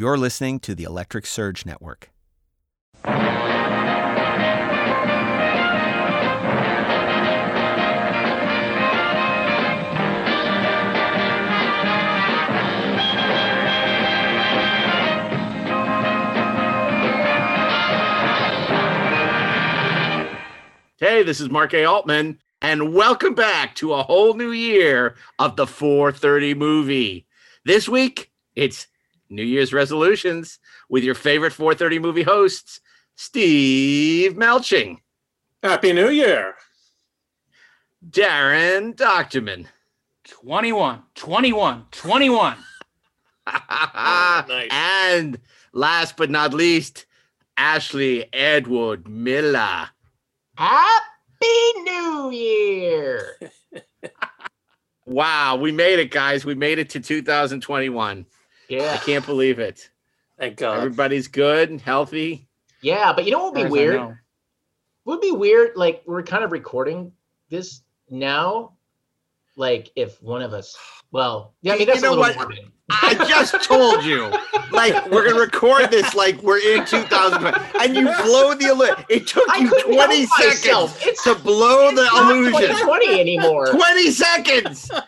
[0.00, 2.12] You're listening to the Electric Surge Network.
[21.00, 21.84] Hey, this is Mark A.
[21.84, 27.26] Altman, and welcome back to a whole new year of the 430 movie.
[27.64, 28.86] This week, it's
[29.30, 30.58] New Year's resolutions
[30.88, 32.80] with your favorite 430 movie hosts,
[33.16, 34.98] Steve Melching,
[35.62, 36.54] Happy New Year.
[38.08, 39.66] Daren Dochterman,
[40.24, 42.56] 21, 21, 21.
[43.46, 44.68] nice.
[44.70, 45.38] and
[45.72, 47.06] last but not least,
[47.56, 49.88] Ashley Edward Miller.
[50.54, 53.36] Happy New Year!
[55.08, 56.44] Wow, we made it, guys.
[56.44, 58.26] We made it to 2021.
[58.70, 59.90] I can't believe it.
[60.38, 60.78] Thank God.
[60.78, 62.48] Everybody's good and healthy.
[62.82, 63.94] yeah, but you know what would be far as I weird?
[63.96, 64.14] know.
[65.06, 65.76] Would be weird.
[65.76, 67.12] Like we're kind of recording
[67.48, 68.74] this now.
[69.56, 70.76] Like if one of us,
[71.10, 72.36] well, yeah, I mean You that's know a little what?
[72.36, 72.70] morbid.
[72.90, 74.30] I just told you,
[74.70, 79.04] like we're gonna record this like we're in 2020, and you blow the illusion.
[79.10, 82.52] It took I you 20 seconds to blow the not illusion.
[82.76, 83.66] 2020 anymore.
[83.72, 84.90] 20 seconds.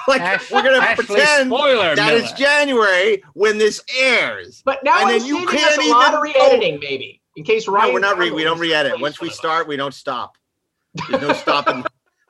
[0.08, 2.36] like Ash- we're gonna Ashley pretend spoiler that it's Miller.
[2.36, 4.62] January when this airs.
[4.64, 7.44] But now And I'm then you can't us a even lot of re-editing, maybe in
[7.44, 7.88] case Ryan.
[7.88, 8.18] No, we're not.
[8.18, 9.00] Re- we don't re-edit.
[9.00, 10.36] Once we start, we don't stop.
[11.08, 11.84] There's no stopping.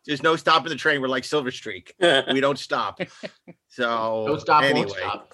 [0.07, 1.01] There's no stopping the train.
[1.01, 1.95] We're like Silver Streak.
[2.01, 3.01] We don't stop.
[3.69, 4.25] So.
[4.27, 5.33] Don't stop, Anyway, stop.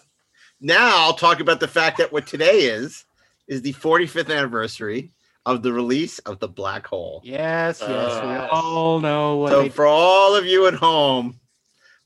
[0.61, 3.05] now I'll talk about the fact that what today is
[3.49, 5.11] is the 45th anniversary
[5.45, 7.21] of the release of the Black Hole.
[7.25, 7.91] Yes, yes.
[7.91, 11.38] Uh, we all know what So they- for all of you at home,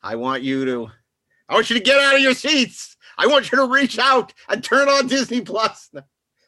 [0.03, 0.91] I want you to,
[1.49, 2.97] I want you to get out of your seats.
[3.19, 5.91] I want you to reach out and turn on Disney Plus.
[5.93, 6.03] No,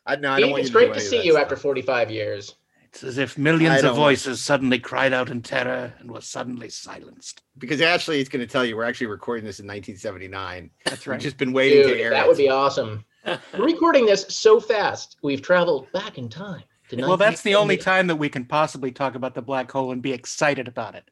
[0.07, 1.43] I, no, I don't want it's you great do to see you stuff.
[1.43, 2.57] after 45 years.
[2.95, 7.43] It's as if millions of voices suddenly cried out in terror and was suddenly silenced.
[7.59, 10.71] because Ashley is going to tell you we're actually recording this in 1979.
[10.85, 11.15] That's right.
[11.15, 11.21] We've right.
[11.21, 12.29] just been waiting to Dude, air that it.
[12.29, 13.05] would be awesome.
[13.27, 16.63] We're recording this so fast, we've traveled back in time.
[16.91, 19.93] to well, that's the only time that we can possibly talk about the black hole
[19.93, 21.11] and be excited about it.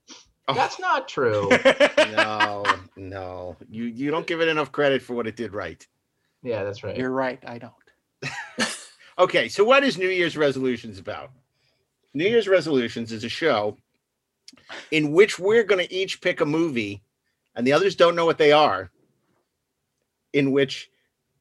[0.48, 1.48] Oh, That's not true.
[2.16, 2.64] no,
[2.97, 5.86] no, you you don't give it enough credit for what it did right.
[6.42, 6.97] yeah, that's right.
[6.97, 7.42] You're right.
[7.47, 7.72] I don't.
[9.19, 11.30] Okay, so what is New Year's resolutions about?
[12.14, 13.76] New Year's resolutions is a show
[14.91, 17.03] in which we're going to each pick a movie,
[17.54, 18.91] and the others don't know what they are.
[20.32, 20.91] In which,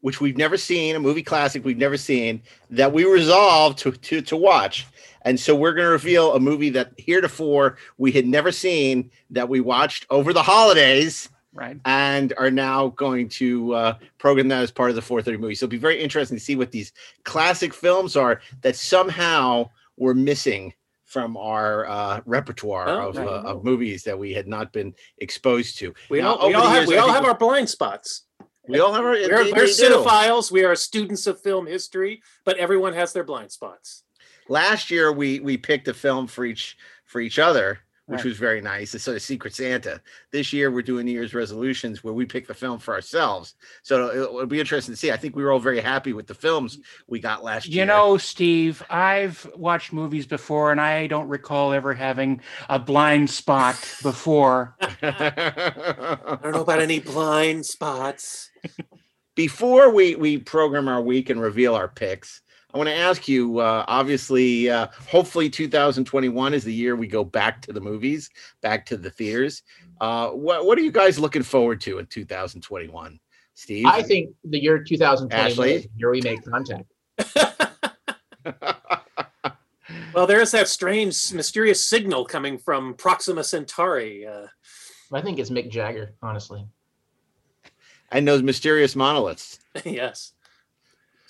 [0.01, 4.22] which we've never seen, a movie classic we've never seen that we resolved to to
[4.22, 4.85] to watch,
[5.23, 9.47] and so we're going to reveal a movie that heretofore we had never seen that
[9.47, 11.78] we watched over the holidays Right.
[11.84, 15.53] and are now going to uh, program that as part of the 430 movie.
[15.56, 16.94] So it'll be very interesting to see what these
[17.25, 20.73] classic films are that somehow were missing
[21.03, 23.28] from our uh, repertoire Oh, of, right.
[23.28, 25.94] uh, of movies that we had not been exposed to.
[26.09, 28.23] we Now, all, we all have we all have our blind spots.
[28.71, 30.03] We all have our We're, they- we're they do.
[30.03, 30.51] cinephiles.
[30.51, 34.03] We are students of film history, but everyone has their blind spots.
[34.49, 37.79] Last year we we picked a film for each for each other.
[38.11, 38.25] Which Right.
[38.25, 38.94] was very nice.
[38.94, 40.01] It's sort of Secret Santa.
[40.31, 43.55] This year we're doing New Year's resolutions where we pick the film for ourselves.
[43.83, 45.11] So it'll, it'll be interesting to see.
[45.11, 46.77] I think we were all very happy with the films
[47.07, 47.79] we got last year.
[47.83, 53.29] You know, Steve, I've watched movies before and I don't recall ever having a blind
[53.29, 54.75] spot before.
[54.81, 58.50] I don't know about any blind spots.
[59.35, 62.41] Before we we program our week and reveal our picks,
[62.73, 63.59] I want to ask you.
[63.59, 68.29] Uh, obviously, uh, hopefully, 2021 is the year we go back to the movies,
[68.61, 69.63] back to the theaters.
[69.99, 73.19] Uh, what what are you guys looking forward to in 2021,
[73.53, 73.85] Steve?
[73.85, 75.73] I think the year 2020 Ashley?
[75.73, 76.85] is the year we make contact.
[80.13, 84.27] Well, there's that strange, mysterious signal coming from Proxima Centauri.
[84.27, 84.47] Uh,
[85.13, 86.65] I think it's Mick Jagger, honestly.
[88.11, 89.59] and those mysterious monoliths.
[89.85, 90.33] yes.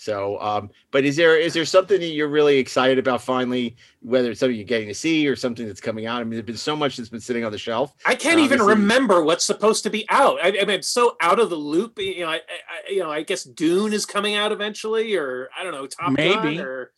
[0.02, 4.32] So, um, but is there is there something that you're really excited about finally, whether
[4.32, 6.22] it's something you're getting to see or something that's coming out?
[6.22, 7.94] I mean, there's been so much that's been sitting on the shelf.
[8.04, 10.44] I can't even remember what's supposed to be out.
[10.44, 12.00] I, I mean, it's so out of the loop.
[12.00, 15.62] You know, I, I, you know, I guess Dune is coming out eventually, or I
[15.62, 16.58] don't know, Top Maybe.
[16.58, 16.94] Gun, or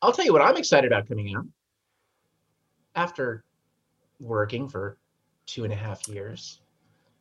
[0.00, 1.44] I'll tell you what I'm excited about coming out.
[2.94, 3.44] After
[4.18, 4.96] working for
[5.44, 6.62] two and a half years,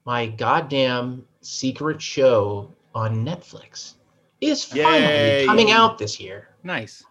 [0.06, 3.96] my goddamn secret show on Netflix
[4.42, 5.46] is finally Yay.
[5.46, 6.50] coming out this year.
[6.64, 7.04] Nice.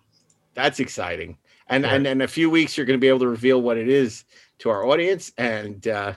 [0.54, 1.38] That's exciting.
[1.68, 1.94] And Yeah.
[1.94, 4.24] and in a few weeks, you're going to be able to reveal what it is
[4.58, 6.14] to our audience, and uh,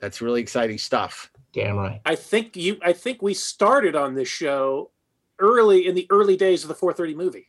[0.00, 1.30] that's really exciting stuff.
[1.52, 2.00] Damn right.
[2.04, 2.78] I think you.
[2.82, 4.90] I think we started on this show
[5.38, 7.46] early in the early days of the 4:30 movie.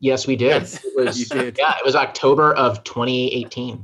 [0.00, 0.48] Yes, we did.
[0.48, 1.56] Yes, it was, you did.
[1.58, 3.82] Yeah, it was October of 2018.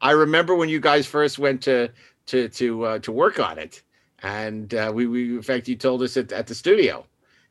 [0.00, 1.90] I remember when you guys first went to
[2.26, 3.82] to to uh, to work on it,
[4.22, 7.06] and uh, we, we in fact you told us at, at the studio.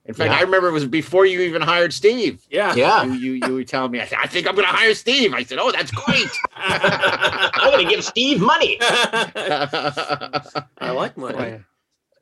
[0.07, 0.38] In fact, Yeah.
[0.38, 2.46] I remember it was before you even hired Steve.
[2.52, 2.75] Yeah.
[2.75, 3.04] Yeah.
[3.04, 5.34] You you, you were telling me, I, said, I think I'm going to hire Steve.
[5.34, 6.30] I said, Oh, that's great.
[6.56, 8.78] I'm going to give Steve money.
[8.81, 11.34] I like money.
[11.36, 11.66] Quite a-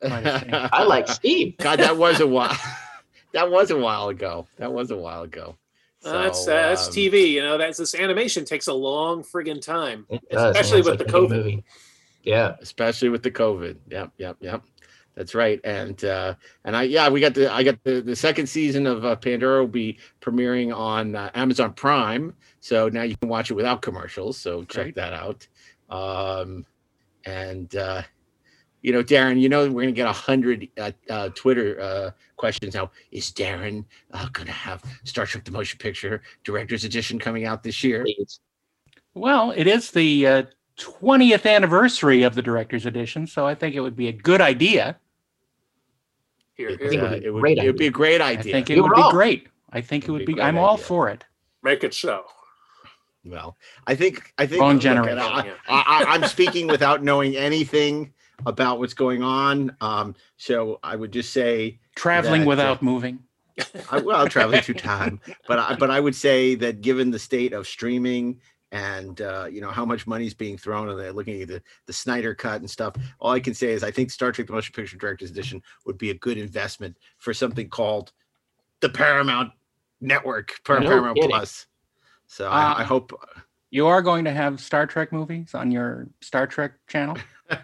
[0.08, 0.70] quite a.
[0.74, 1.58] I like Steve.
[1.58, 2.58] God, that was a while.
[3.34, 4.48] that was a while ago.
[4.58, 5.56] That was a while ago.
[6.06, 7.32] Uh, that's So, uh, that's um, TV.
[7.32, 10.06] You know, that's this animation takes a long friggin' time.
[10.30, 11.30] Especially with like the COVID.
[11.30, 11.64] movie.
[12.24, 12.56] Yeah.
[12.62, 13.78] especially with the COVID.
[13.90, 14.62] Yep, yep, yep.
[15.16, 15.60] That's right.
[15.64, 19.06] And uh, and I yeah, we got the I got the the second season of
[19.06, 22.34] uh, Pandora will be premiering on uh, Amazon Prime.
[22.60, 24.38] So now you can watch it without commercials.
[24.38, 24.96] So check Great.
[24.96, 25.48] that out.
[25.90, 26.66] Um,
[27.26, 28.02] and uh,
[28.84, 32.76] you know, Daren, you know we're gonna get a hundred uh, uh, Twitter uh, questions
[32.76, 32.92] now.
[33.12, 37.84] Is Daren uh, gonna have Star Trek: The Motion Picture Director's Edition coming out this
[37.84, 38.06] year?
[39.14, 40.44] Well, it is the uh,
[40.78, 44.98] 20th anniversary of the director's edition, so I think it would be a good idea.
[46.70, 46.90] Here, It, here.
[46.90, 48.52] think it uh, would be it would it would be a great idea.
[48.52, 49.48] I think it You're would be great.
[49.72, 50.42] I think it It'd be be.
[50.42, 51.26] I'm all for it.
[51.64, 52.26] Make it so.
[53.26, 53.58] Well,
[53.88, 58.14] I think I think Wrong generation, and I, I, I, I'm speaking without knowing anything
[58.46, 59.76] about what's going on.
[59.80, 63.20] Um, so I would just say, Traveling That, uh, without moving.
[63.92, 67.54] I, well, traveling through time, but I, but I would say that given the state
[67.54, 68.42] of streaming
[68.74, 71.62] and uh, you know how much money is being thrown, and they're looking at the
[71.86, 72.96] the Snyder cut and stuff.
[73.20, 75.98] All I can say is I think Star Trek: The Motion Picture Director's Edition would
[75.98, 78.12] be a good investment for something called
[78.82, 79.52] the Paramount
[80.02, 81.18] Network, No Paramount.
[81.22, 81.68] Plus.
[82.28, 83.14] So I, I Uh, hope
[83.70, 87.18] You are going to have Star Trek movies on your Star Trek channel.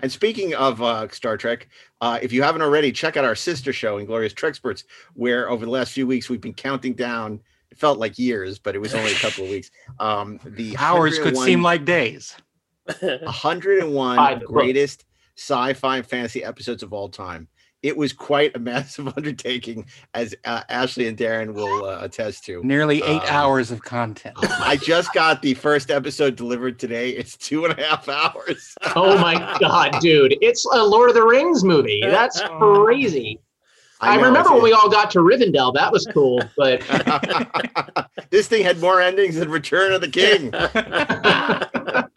[0.00, 1.68] And speaking of uh, Star Trek,
[2.00, 4.82] uh, if you haven't already, check out our sister show, Inglorious Treksperts,
[5.14, 7.40] where over the last few weeks we've been counting down.
[7.72, 9.70] It felt like years, but it was only a couple of weeks.
[9.98, 12.36] Um, the Hours could seem like days.
[13.00, 14.48] 101 By the book.
[14.48, 17.48] greatest sci-fi and fantasy episodes of all time.
[17.82, 22.62] It was quite a massive undertaking, as uh, Ashley and Daren will uh, attest to.
[22.62, 24.36] Nearly eight Um, hours of content.
[24.42, 27.10] I just got the first episode delivered today.
[27.10, 28.74] It's two and a half hours.
[28.94, 30.36] Oh my god, dude!
[30.42, 32.02] It's a Lord of the Rings movie.
[32.04, 33.40] That's crazy.
[34.02, 35.72] I, know, remember it's- when we all got to Rivendell.
[35.74, 36.80] That was cool, but
[38.30, 40.52] this thing had more endings than Return of the King.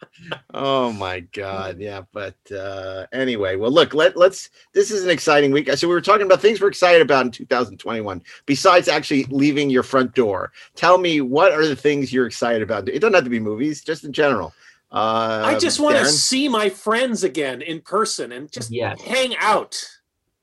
[0.54, 2.02] oh my god, yeah.
[2.12, 5.70] But uh anyway, well look, let let's this is an exciting week.
[5.76, 9.82] So we were talking about things we're excited about in 2021, besides actually leaving your
[9.82, 10.52] front door.
[10.74, 12.88] Tell me what are the things you're excited about?
[12.88, 14.52] It doesn't have to be movies, just in general.
[14.90, 19.00] Uh I just want to see my friends again in person and just Yes.
[19.02, 19.76] hang out.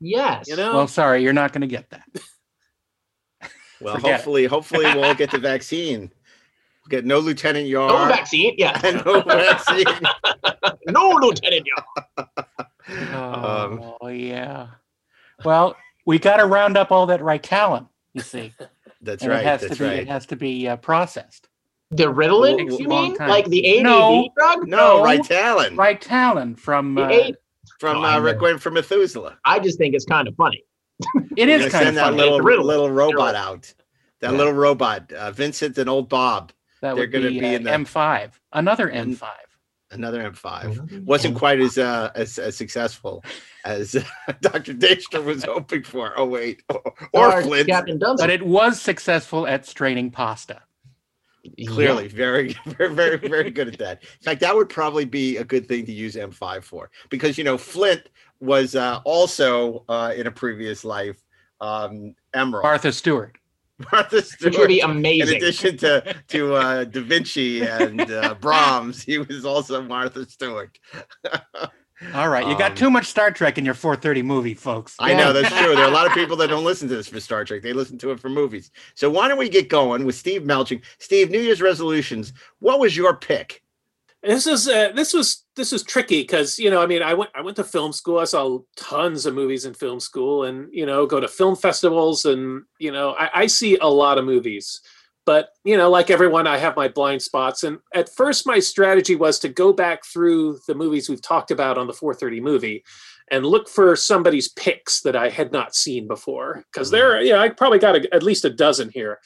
[0.03, 2.03] Yes, You know, Well, sorry, you're not going to get that.
[3.81, 4.13] well forget it.
[4.15, 6.01] hopefully, hopefully we'll all get the vaccine.
[6.01, 7.87] We'll get no Lieutenant Yar.
[7.87, 8.55] no vaccine.
[8.57, 9.85] Yeah, no vaccine.
[10.87, 11.65] no Lieutenant.
[12.17, 12.27] Yar.
[13.15, 14.67] Um, Oh, yeah.
[15.45, 18.53] Well, we got to round up all that Ritalin, you see.
[19.01, 19.39] That's and right.
[19.41, 19.99] it has That's to be right.
[19.99, 21.47] it has to be uh, processed.
[21.91, 23.15] The Ritalin, Takes a you mean?
[23.15, 23.29] time.
[23.29, 24.29] Like the ADD No.
[24.37, 24.67] drug?
[24.67, 25.03] No, No.
[25.03, 27.35] right Talon Ritalin from The uh, A-
[27.83, 28.21] from No, I uh.
[28.21, 29.37] Requiem from Methuselah.
[29.43, 30.63] I just think it's kind of funny.
[31.35, 32.65] it is We're is kind send of that little riddle.
[32.65, 33.35] little robot Riddle.
[33.35, 33.73] out.
[34.21, 34.37] That Yeah.
[34.37, 37.71] little robot, uh, Vincent and old Bob, that they're gonna be, be uh, in the-
[37.71, 39.27] M5, another M5.
[39.91, 40.77] another M5.
[40.77, 41.03] Mhm.
[41.03, 43.21] Wasn't quite as uh, as, as successful
[43.65, 43.91] as
[44.41, 44.73] Dr.
[44.75, 46.13] Daystrom was hoping for.
[46.15, 46.81] Oh wait, or,
[47.11, 47.67] or Flint.
[47.67, 48.23] Captain Dunsel.
[48.25, 50.61] But it was successful at straining pasta.
[51.67, 54.03] Clearly, very, very, very, very good at that.
[54.03, 57.43] In fact, that would probably be a good thing to use M5 for because you
[57.43, 58.09] know Flint
[58.39, 61.21] was uh, also uh, in a previous life
[61.59, 62.63] um, Emerald.
[62.63, 63.37] Martha Stewart.
[63.91, 64.67] Martha which would Stewart.
[64.67, 70.25] be in addition to to uh, Da Vinci and uh, Brahms, he was also Martha
[70.29, 70.77] Stewart.
[72.13, 74.95] All right, you got Um, too much Star Trek in your 430 movie, folks.
[74.99, 75.75] I know that's true.
[75.75, 77.73] There are a lot of people that don't listen to this for Star Trek; they
[77.73, 78.71] listen to it for movies.
[78.95, 80.81] So why don't we get going with Steve Melching?
[80.99, 82.33] Steve, New Year's resolutions.
[82.59, 83.63] What was your pick?
[84.23, 87.31] this is uh, this was this was tricky because you know I mean I went
[87.35, 88.19] I went to film school.
[88.19, 92.25] I saw tons of movies in film school, and you know go to film festivals,
[92.25, 94.81] and you know I, I see a lot of movies.
[95.25, 97.63] But you know, like everyone, I have my blind spots.
[97.63, 101.77] And at first, my strategy was to go back through the movies we've talked about
[101.77, 102.83] on the 430 movie,
[103.31, 106.63] and look for somebody's picks that I had not seen before.
[106.71, 109.19] Because there, you know, I probably got a, at least a dozen here.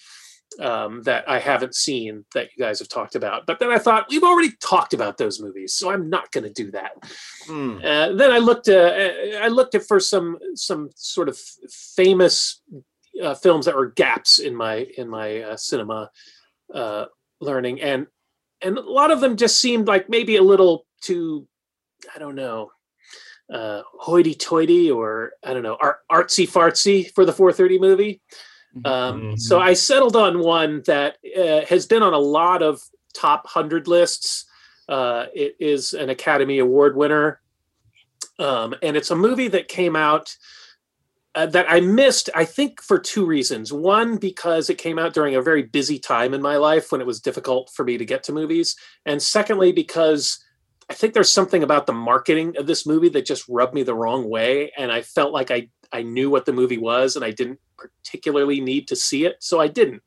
[0.61, 3.45] um, that I haven't seen that you guys have talked about.
[3.45, 6.63] But then I thought we've already talked about those movies, so I'm not going to
[6.63, 6.91] do that.
[7.45, 7.77] Hmm.
[7.83, 8.69] Uh, then I looked.
[8.69, 8.91] Uh,
[9.41, 11.37] I looked at for some some sort of
[11.69, 12.61] famous
[13.21, 16.09] uh, films that were gaps in my in my uh, cinema
[16.73, 17.05] uh,
[17.39, 18.07] learning, and
[18.61, 21.47] and a lot of them just seemed like maybe a little too,
[22.13, 22.71] I don't know,
[23.53, 28.21] uh, hoity-toity or I don't know, art, artsy fartsy for the 4:30 movie.
[28.85, 32.81] Um, So I settled on one that uh, has been on a lot of
[33.13, 34.45] top hundred lists.
[34.87, 37.41] Uh, it is an Academy Award winner,
[38.39, 40.35] um, and it's a movie that came out
[41.37, 42.31] uh, that I missed.
[42.33, 43.71] I think for two reasons.
[43.71, 47.05] One, because it came out during a very busy time in my life when it
[47.05, 48.75] was difficult for me to get to movies,
[49.05, 50.43] and secondly, because
[50.89, 53.93] I think there's something about the marketing of this movie that just rubbed me the
[53.93, 57.31] wrong way, and I felt like I I knew what the movie was, and I
[57.31, 60.01] didn't particularly need to see it, so I didn't.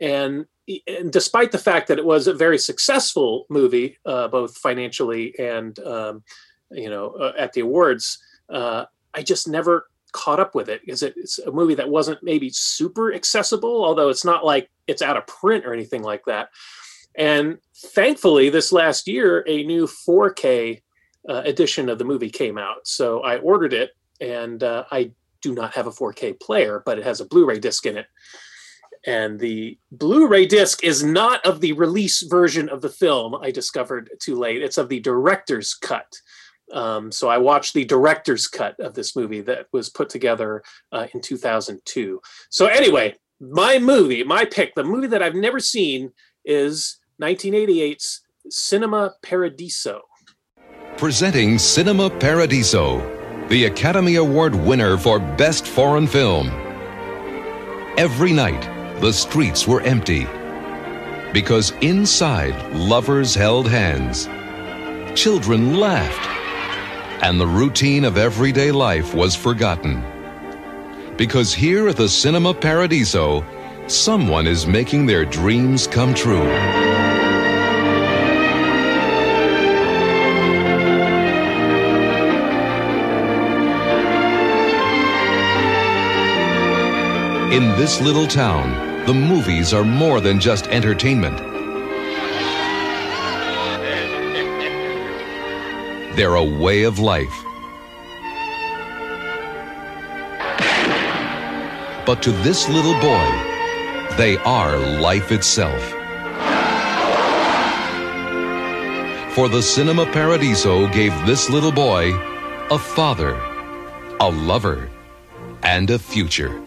[0.00, 0.46] And,
[0.86, 5.78] and despite the fact that it was a very successful movie, uh, both financially and
[5.80, 6.24] um,
[6.70, 8.18] you know uh, at the awards,
[8.48, 12.48] uh, I just never caught up with it because it's a movie that wasn't maybe
[12.48, 16.48] super accessible, although it's not like it's out of print or anything like that.
[17.16, 17.58] And
[17.94, 20.80] thankfully, this last year, a new 4K
[21.28, 22.86] uh, edition of the movie came out.
[22.86, 23.90] So I ordered it,
[24.20, 27.58] and uh, I do not have a 4K player, but it has a Blu ray
[27.58, 28.06] disc in it.
[29.06, 33.50] And the Blu ray disc is not of the release version of the film, I
[33.50, 34.62] discovered too late.
[34.62, 36.06] It's of the director's cut.
[36.72, 41.06] Um, so I watched the director's cut of this movie that was put together uh,
[41.12, 42.20] in 2002.
[42.50, 46.12] So, anyway, my movie, my pick, the movie that I've never seen
[46.44, 50.02] is 1988's Cinema Paradiso.
[50.96, 52.98] Presenting Cinema Paradiso,
[53.48, 56.48] the Academy Award winner for Best Foreign Film.
[57.96, 58.62] Every night,
[59.00, 60.26] the streets were empty
[61.34, 64.26] because inside, lovers held hands,
[65.18, 66.43] children laughed,
[67.24, 70.04] and the routine of everyday life was forgotten.
[71.16, 73.42] Because here at the Cinema Paradiso,
[73.86, 76.42] someone is making their dreams come true.
[87.50, 91.53] In this little town, the movies are more than just entertainment.
[96.16, 97.34] They're a way of life.
[102.06, 103.54] But to this little boy,
[104.16, 105.82] they are life itself.
[109.34, 112.12] For the Cinema Paradiso gave this little boy
[112.70, 113.34] a father,
[114.20, 114.88] a lover,
[115.62, 116.62] and a future.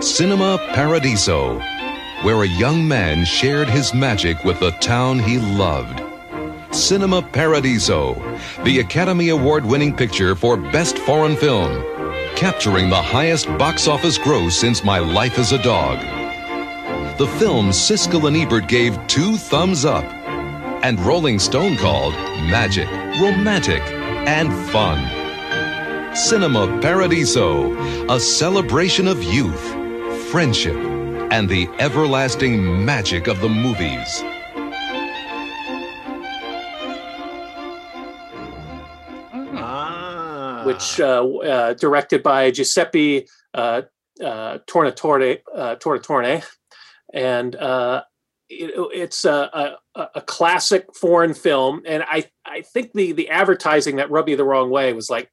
[0.00, 1.58] Cinema Paradiso,
[2.22, 6.03] where a young man shared his magic with the town he loved.
[6.74, 8.14] Cinema Paradiso,
[8.64, 11.72] the Academy Award winning picture for Best Foreign Film,
[12.34, 16.00] capturing the highest box office gross since My Life as a Dog.
[17.16, 20.04] The film Siskel and Ebert gave two thumbs up,
[20.82, 22.14] and Rolling Stone called
[22.50, 22.88] magic,
[23.20, 23.80] romantic,
[24.26, 26.16] and fun.
[26.16, 27.72] Cinema Paradiso,
[28.12, 29.64] a celebration of youth,
[30.28, 30.76] friendship,
[31.30, 34.24] and the everlasting magic of the movies.
[40.64, 46.44] Which uh, uh, directed by Giuseppe Tornatore, uh, Tornatore,
[47.12, 47.54] and
[48.50, 51.82] it, it's a, a, a classic foreign film.
[51.86, 55.30] And I I think the the advertising that rubbed me the wrong way was like,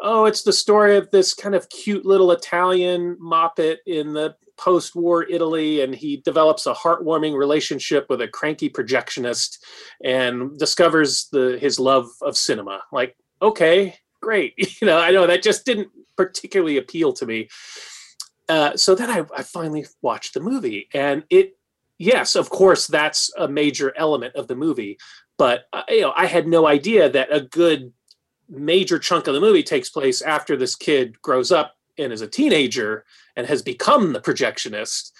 [0.00, 5.24] oh, it's the story of this kind of cute little Italian moppet in the post-war
[5.24, 9.56] Italy, and he develops a heartwarming relationship with a cranky projectionist,
[10.04, 12.82] and discovers the his love of cinema.
[12.92, 14.54] Like, okay, great.
[14.80, 17.48] You know, I know that just didn't particularly appeal to me.
[18.48, 21.56] Uh, so then I, I finally watched the movie, and it,
[21.98, 24.98] yes, of course, that's a major element of the movie.
[25.38, 27.92] But uh, you know, I had no idea that a good
[28.48, 32.26] major chunk of the movie takes place after this kid grows up and is a
[32.26, 33.04] teenager
[33.36, 35.12] and has become the projectionist.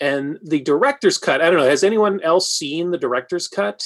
[0.00, 3.84] And the director's cut, I don't know, has anyone else seen the director's cut?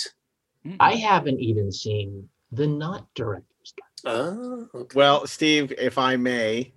[0.81, 3.56] I haven't even seen the not director's cut.
[4.05, 4.95] Oh, okay.
[4.95, 6.73] Well, Steve, if I may,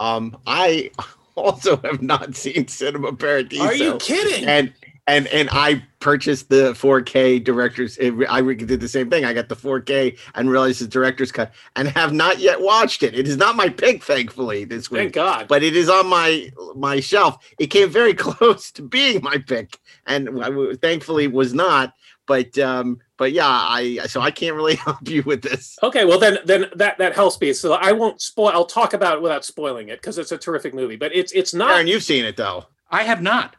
[0.00, 0.90] um, I
[1.36, 3.64] also have not seen Cinema Paradiso.
[3.64, 4.46] Are you kidding?
[4.46, 4.72] And
[5.06, 7.98] and and I purchased the 4K director's.
[8.00, 9.24] I did the same thing.
[9.24, 13.14] I got the 4K and realized the director's cut, and have not yet watched it.
[13.14, 15.00] It is not my pick, thankfully, this week.
[15.00, 15.48] Thank God.
[15.48, 17.36] But it is on my my shelf.
[17.58, 21.94] It came very close to being my pick, and I thankfully was not.
[22.26, 25.76] But um, but yeah, I so I can't really help you with this.
[25.82, 27.52] Okay, well then then that that helps me.
[27.52, 28.48] So I won't spoil.
[28.48, 30.96] I'll talk about it without spoiling it because it's a terrific movie.
[30.96, 31.72] But it's it's not.
[31.72, 32.66] Aaron, you've seen it though.
[32.90, 33.56] I have not.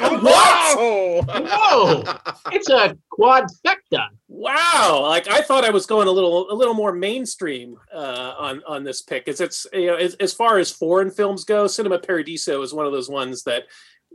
[0.00, 0.22] What?
[0.22, 1.22] Whoa!
[1.22, 2.04] Whoa!
[2.52, 4.08] It's a quadfecta.
[4.28, 5.00] Wow!
[5.02, 8.84] Like I thought I was going a little a little more mainstream uh, on on
[8.84, 9.24] this pick.
[9.24, 12.86] Because it's you know as, as far as foreign films go, Cinema Paradiso is one
[12.86, 13.64] of those ones that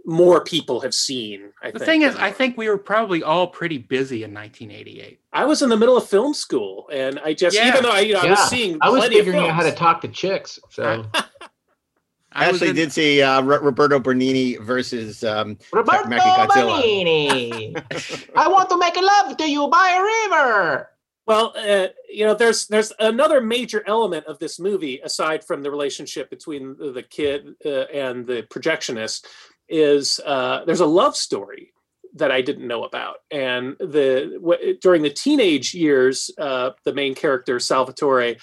[0.05, 1.51] more people have seen.
[1.61, 1.85] I The think.
[1.87, 5.19] thing is, I think we were probably all pretty busy in 1988.
[5.31, 7.69] I was in the middle of film school, and I just Yeah.
[7.69, 9.63] even though I you know I was seeing I was plenty of figuring out how
[9.63, 10.59] to talk to chicks.
[10.69, 11.23] So I
[12.35, 16.81] I actually in- did see uh, R- Roberto Benigni versus um, Roberto Mechagodzilla.
[16.81, 20.89] Benigni, I want to make love to you by a river.
[21.25, 25.71] Well, uh, you know, there's there's another major element of this movie aside from the
[25.71, 29.25] relationship between the, the kid uh, and the projectionist
[29.69, 31.73] is uh, there's a love story
[32.15, 37.15] that I didn't know about, and the w- during the teenage years, uh, the main
[37.15, 38.37] character Salvatore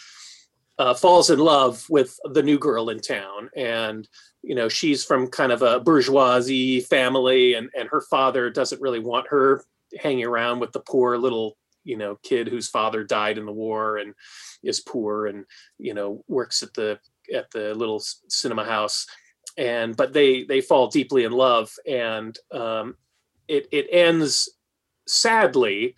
[0.78, 4.08] uh, falls in love with the new girl in town, and
[4.42, 9.00] you know she's from kind of a bourgeoisie family, and and her father doesn't really
[9.00, 9.62] want her
[9.98, 13.98] hanging around with the poor little you know kid whose father died in the war
[13.98, 14.14] and
[14.62, 15.44] is poor and
[15.78, 16.98] you know works at the
[17.34, 19.06] at the little cinema house
[19.60, 22.96] and but they they fall deeply in love and um
[23.46, 24.48] it it ends
[25.06, 25.94] sadly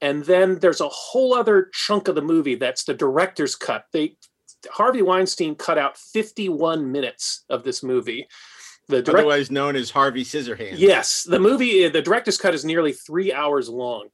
[0.00, 4.16] and then there's a whole other chunk of the movie that's the director's cut they
[4.70, 8.26] harvey weinstein cut out 51 minutes of this movie
[8.88, 10.74] the director otherwise known as Harvey Scissorhands.
[10.76, 14.08] Yes, the movie, the director's cut is nearly three hours long.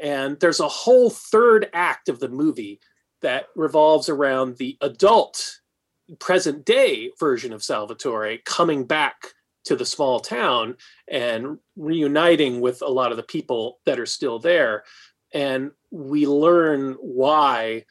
[0.00, 2.80] And there's a whole third act of the movie
[3.20, 5.60] that revolves around the adult,
[6.18, 9.16] present day version of Salvatore coming back
[9.64, 10.76] to the small town
[11.08, 14.84] and reuniting with a lot of the people that are still there.
[15.32, 17.84] And we learn why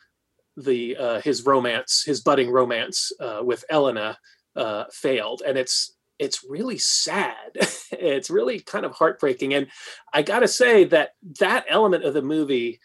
[0.56, 4.18] the uh, his romance, his budding romance uh, with Elena
[4.56, 5.42] uh, failed.
[5.46, 7.36] And it's it's really sad.
[7.92, 9.54] it's really kind of heartbreaking.
[9.54, 9.68] And
[10.14, 12.80] I got to say that that element of the movie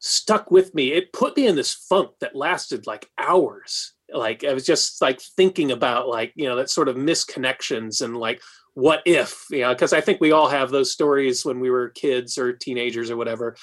[0.00, 0.92] stuck with me.
[0.92, 3.92] It put me in this funk that lasted like hours.
[4.12, 8.16] Like I was just like thinking about like, you know, that sort of misconnections and
[8.16, 8.40] like,
[8.74, 11.90] what if, you know, because I think we all have those stories when we were
[11.90, 13.56] kids or teenagers or whatever.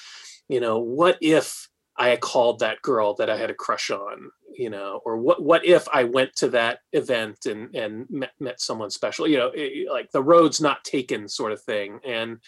[0.48, 4.70] You know, what if I called that girl that I had a crush on, you
[4.70, 8.90] know, or what what if I went to that event and and met, met someone
[8.90, 12.38] special, you know, it- like the road's not taken sort of thing, and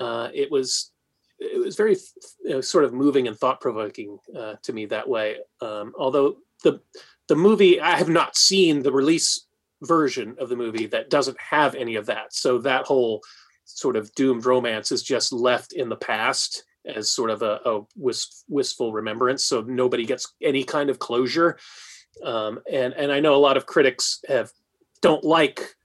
[0.00, 0.92] uh, it was
[1.38, 1.96] it was very
[2.44, 5.36] you know, sort of moving and thought provoking uh, to me that way.
[5.60, 6.80] Um, although the
[7.30, 9.46] the movie I have not seen the release
[9.82, 13.22] version of the movie that doesn't have any of that, so that whole
[13.64, 17.82] sort of doomed romance is just left in the past as sort of a, a
[17.94, 19.44] wist, wistful remembrance.
[19.44, 21.56] So nobody gets any kind of closure.
[22.24, 24.50] Um, and and i know a lot of critics have
[25.00, 25.76] don't like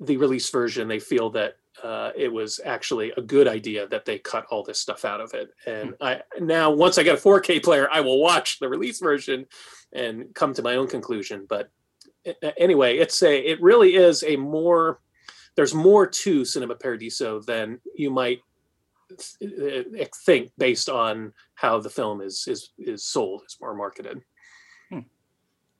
[0.00, 0.88] the release version.
[0.88, 4.78] They feel that uh, it was actually a good idea that they cut all this
[4.78, 5.50] stuff out of it.
[5.66, 9.46] And i now once i get a 4k player i will watch the release version
[9.92, 11.46] and come to my own conclusion.
[11.48, 11.70] But
[12.56, 15.00] anyway it's a it really is a more
[15.56, 18.40] there's more to cinema paradiso than you might
[19.42, 24.22] uh, think based on how the film is is is sold is more marketed.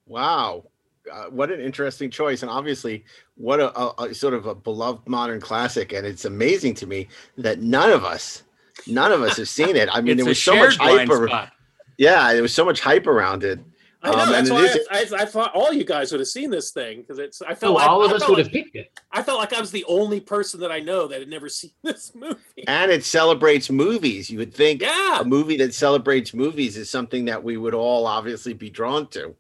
[0.09, 0.65] Wow.
[1.13, 2.43] Uh, what an interesting choice.
[2.43, 3.05] And obviously,
[3.37, 5.93] what a, a, a sort of a beloved modern classic.
[5.93, 8.43] And it's amazing to me that none of us,
[8.87, 9.89] none of us have seen it.
[9.93, 11.09] I mean, there was so much hype.
[11.11, 11.51] ar-
[11.97, 13.59] Yeah, there was so much hype around it.
[14.01, 16.21] I know Um, that's why it is- I, I, I thought all you guys would
[16.21, 17.43] have seen this thing because it's.
[17.43, 18.93] I felt So like, all of I us felt would like, have picked it.
[19.11, 21.73] I felt like I was the only person that I know that had never seen
[21.83, 22.39] this movie.
[22.69, 24.31] And it celebrates movies.
[24.31, 28.07] You would think Yeah, a movie that celebrates movies is something that we would all
[28.07, 29.35] obviously be drawn to.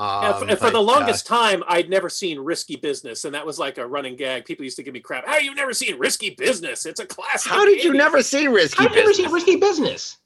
[0.00, 3.26] Um, and for, and for but, the uh, longest time, I'd never seen Risky Business,
[3.26, 4.46] and that was like a running gag.
[4.46, 5.26] People used to give me crap.
[5.26, 6.86] How you've never seen Risky Business?
[6.86, 7.50] It's a classic.
[7.50, 9.16] how of the did you never see Risky I've never Business?
[9.26, 10.16] seen Risky Business.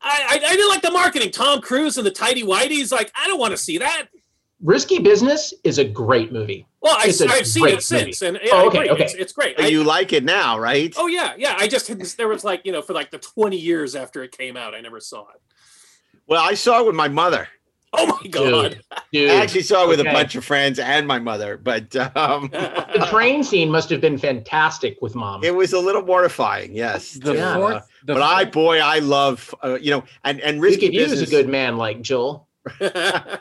[0.00, 1.30] I, I I didn't like the marketing.
[1.32, 2.92] Tom Cruise and the tidy whities.
[2.92, 4.06] Like I don't want to see that.
[4.62, 6.66] Risky Business is a great movie.
[6.80, 8.90] Well, I, It's a I've seen it since, and yeah, Oh, okay, agree.
[8.90, 9.04] okay.
[9.04, 9.56] It's, it's great.
[9.56, 10.94] But I- you like it now, right?
[10.96, 11.56] oh yeah, yeah.
[11.58, 14.56] I just there was like you know for like the twenty years after it came
[14.56, 15.40] out, I never saw it.
[16.26, 17.48] Well, I saw it with my mother.
[17.98, 18.80] Oh my god!
[19.12, 20.08] Dude, I actually saw it with okay.
[20.10, 24.18] a bunch of friends and my mother, but um, the train scene must have been
[24.18, 25.44] fantastic with mom.
[25.44, 26.74] it was a little mortifying.
[26.74, 27.50] Yes, The to, Yeah.
[27.50, 30.86] uh, fourth, the but I, boy, I love uh, you know, and and we risky
[30.86, 32.48] could use a good man like Joel.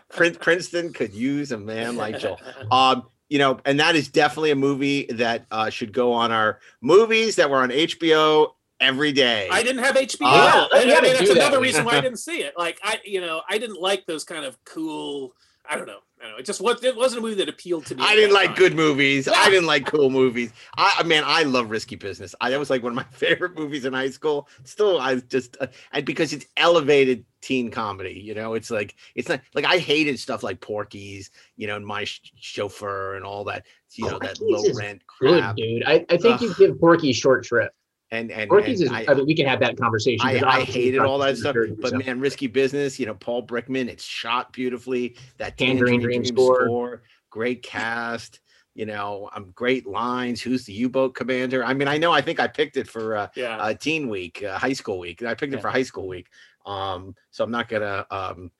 [0.09, 2.39] Prin- Princeton could use a man like Joel.
[2.71, 6.59] Um, you know, and that is definitely a movie that uh, should go on our
[6.81, 8.51] movies that were on HBO
[8.83, 9.47] every day.
[9.51, 10.17] I didn't have HBO.
[10.23, 11.37] Ah, I, you I mean, that's that.
[11.37, 12.53] another reason why I didn't see it.
[12.57, 15.33] Like I, you know, I didn't like those kind of cool.
[15.69, 15.99] I don't know.
[16.19, 16.37] I don't know.
[16.39, 16.83] It just was.
[16.83, 18.03] It wasn't a movie that appealed to me.
[18.03, 18.55] I didn't like time.
[18.57, 19.27] good movies.
[19.29, 20.51] I didn't like cool movies.
[20.77, 22.35] I I- man, I love Risky Business.
[22.41, 24.47] I that was like one of my favorite movies in high school.
[24.65, 28.21] Still, I just uh, and because it's elevated teen comedy.
[28.23, 31.29] You know, it's like it's not like I hated stuff like Porky's.
[31.55, 33.65] You know, and My Sh- Chauffeur and all that.
[33.93, 35.55] You know, that low is rent Good crap.
[35.55, 35.83] dude.
[35.85, 36.41] I, I think Ugh.
[36.41, 37.73] you give Porky short shrift.
[38.13, 39.07] And and, Porky's and is.
[39.07, 40.25] I, I, mean, we can have that conversation.
[40.27, 41.97] I, 'cause I hated all that stuff, considered, but so.
[41.97, 45.17] man, Risky Business, you know, Paul Brickman, it's shot beautifully.
[45.37, 47.01] That Tangerine Dream score.
[47.31, 48.39] great cast.
[48.75, 50.41] You know, um, great lines.
[50.41, 51.63] Who's the U-boat commander?
[51.63, 52.11] I mean, I know.
[52.11, 53.57] I think I picked it for uh, Yeah.
[53.57, 55.21] uh, Teen Week, uh, High School Week.
[55.23, 56.27] I picked it for High School Week.
[56.65, 58.51] Um, so I'm not gonna, um,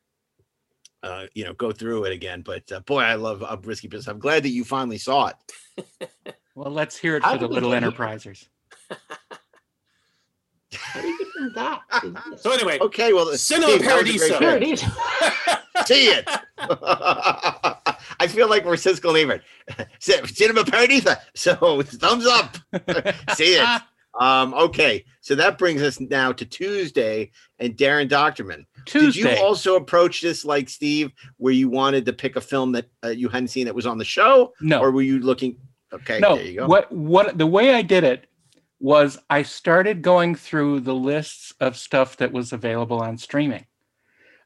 [1.02, 2.42] uh, you know, go through it again.
[2.42, 4.08] But uh, boy, I love uh, Risky Business.
[4.08, 6.16] I'm glad that you finally saw it.
[6.56, 8.48] well, let's hear it How for the little enterprisers.
[10.76, 11.82] How do you get from that?
[12.40, 14.40] so anyway, Okay, well, Cinema Steve, that was a great Paradiso.
[14.40, 14.70] There pick.
[14.70, 15.88] it is.
[15.88, 16.28] See it.
[18.20, 19.44] I feel like we're Siskel and Ebert.
[20.00, 21.18] Cinema Paradisa.
[21.36, 22.58] So thumbs up.
[23.36, 23.82] See it.
[24.20, 28.66] Um, okay, so that brings us now to Tuesday and Daren Dochterman.
[28.86, 32.86] Did you also approach this like Steve, where you wanted to pick a film that
[33.04, 34.80] uh, you hadn't seen that was on the show, no.
[34.80, 35.58] or were you looking?
[35.92, 36.66] Okay, no there you go.
[36.66, 38.26] what what the way i did it
[38.84, 43.66] was i started going through the lists of stuff that was available on streaming.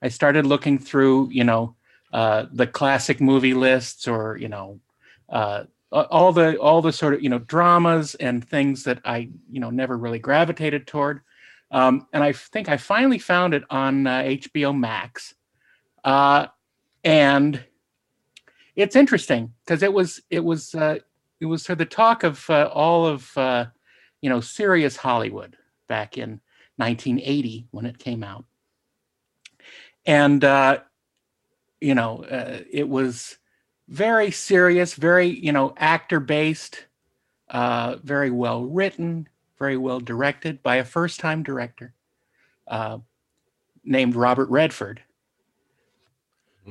[0.04, 1.76] I started looking through you know
[2.14, 4.80] uh, the classic movie lists or you know
[5.28, 9.60] uh, all the all the sort of you know dramas and things that i you
[9.60, 11.22] know never really gravitated toward.
[11.72, 15.34] Um, and i think i finally found it on uh, hbo max.
[16.04, 16.46] Uh,
[17.04, 17.64] and
[18.76, 21.00] it's interesting because it was it was uh,
[21.40, 23.36] it was for the talk of uh, all of
[24.22, 26.42] you know serious Hollywood back in
[26.78, 28.46] 1980 when it came out,
[30.06, 30.80] and uh,
[31.82, 33.38] you know uh, it was
[33.88, 36.86] very serious, very you know actor based,
[37.50, 39.28] uh, very well written,
[39.58, 41.94] very well directed by a first time director
[42.68, 42.98] uh,
[43.84, 45.02] named Robert Redford,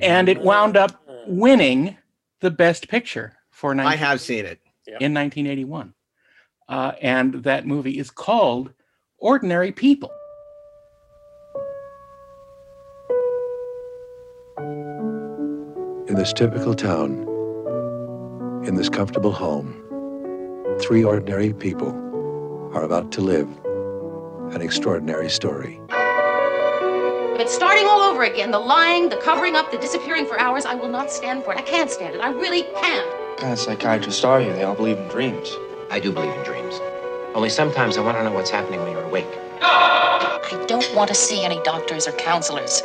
[0.01, 1.97] and it wound up winning
[2.39, 4.59] the best picture for 19- I have seen it.
[4.85, 5.93] in 1981.
[6.69, 8.73] Uh, and that movie is called
[9.17, 10.11] Ordinary People.
[16.07, 17.25] In this typical town,
[18.65, 19.73] in this comfortable home,
[20.81, 21.89] three ordinary people
[22.73, 23.47] are about to live
[24.53, 25.79] an extraordinary story.
[27.39, 28.51] It's starting all over again.
[28.51, 30.65] The lying, the covering up, the disappearing for hours.
[30.65, 31.57] I will not stand for it.
[31.57, 32.19] I can't stand it.
[32.19, 33.07] I really can't.
[33.07, 34.51] What kind of psychiatrists are you?
[34.53, 35.49] They all believe in dreams.
[35.89, 36.79] I do believe in dreams.
[37.33, 39.27] Only sometimes I want to know what's happening when you're awake.
[39.61, 42.81] I don't want to see any doctors or counselors.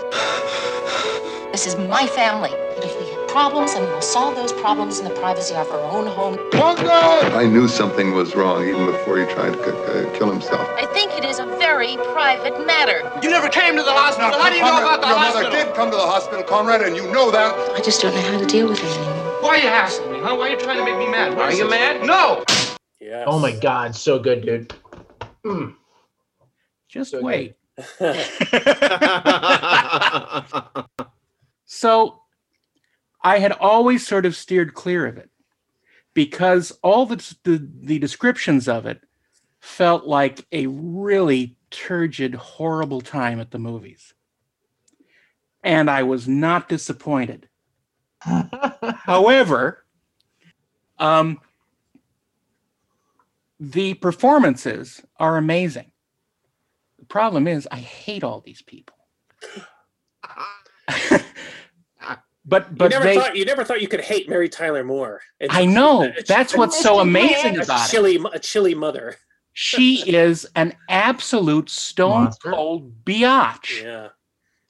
[1.50, 2.50] This is my family.
[2.50, 5.68] And if we have problems, then we will solve those problems in the privacy of
[5.70, 6.38] our own home.
[6.54, 10.66] I knew something was wrong even before he tried to uh, kill himself.
[10.78, 13.02] I think it is a very private matter.
[13.22, 14.30] You never came to the hospital.
[14.30, 15.50] How do you know about the your hospital?
[15.50, 17.52] mother did come to the hospital, Conrad, and you know that.
[17.76, 19.22] I just don't know how to deal with it anymore.
[19.42, 20.36] Why are you hassling me, huh?
[20.36, 21.36] Why are you trying to make me mad?
[21.36, 22.06] What Are you mad?
[22.06, 22.44] No!
[23.02, 23.24] Yes.
[23.26, 24.72] Oh my god, so good, dude.
[25.44, 25.74] Mm.
[26.88, 27.56] Just So wait.
[31.64, 32.20] So
[33.22, 35.30] I had always sort of steered clear of it
[36.14, 39.00] because all the, the, the descriptions of it
[39.58, 44.12] felt like a really turgid, horrible time at the movies.
[45.64, 47.48] And I was not disappointed.
[48.20, 49.86] However,
[50.98, 51.40] um,
[53.62, 55.92] the performances are amazing.
[56.98, 58.96] The problem is, I hate all these people.
[62.44, 65.20] but you but never they, thought you never thought you could hate Mary Tyler Moore.
[65.38, 67.90] It's- I know it's- that's what's so amazing a about it.
[67.92, 69.16] chilly, a chilly mother.
[69.53, 72.51] She is an absolute stone Monster.
[72.51, 73.81] cold biatch.
[73.83, 74.09] Yeah.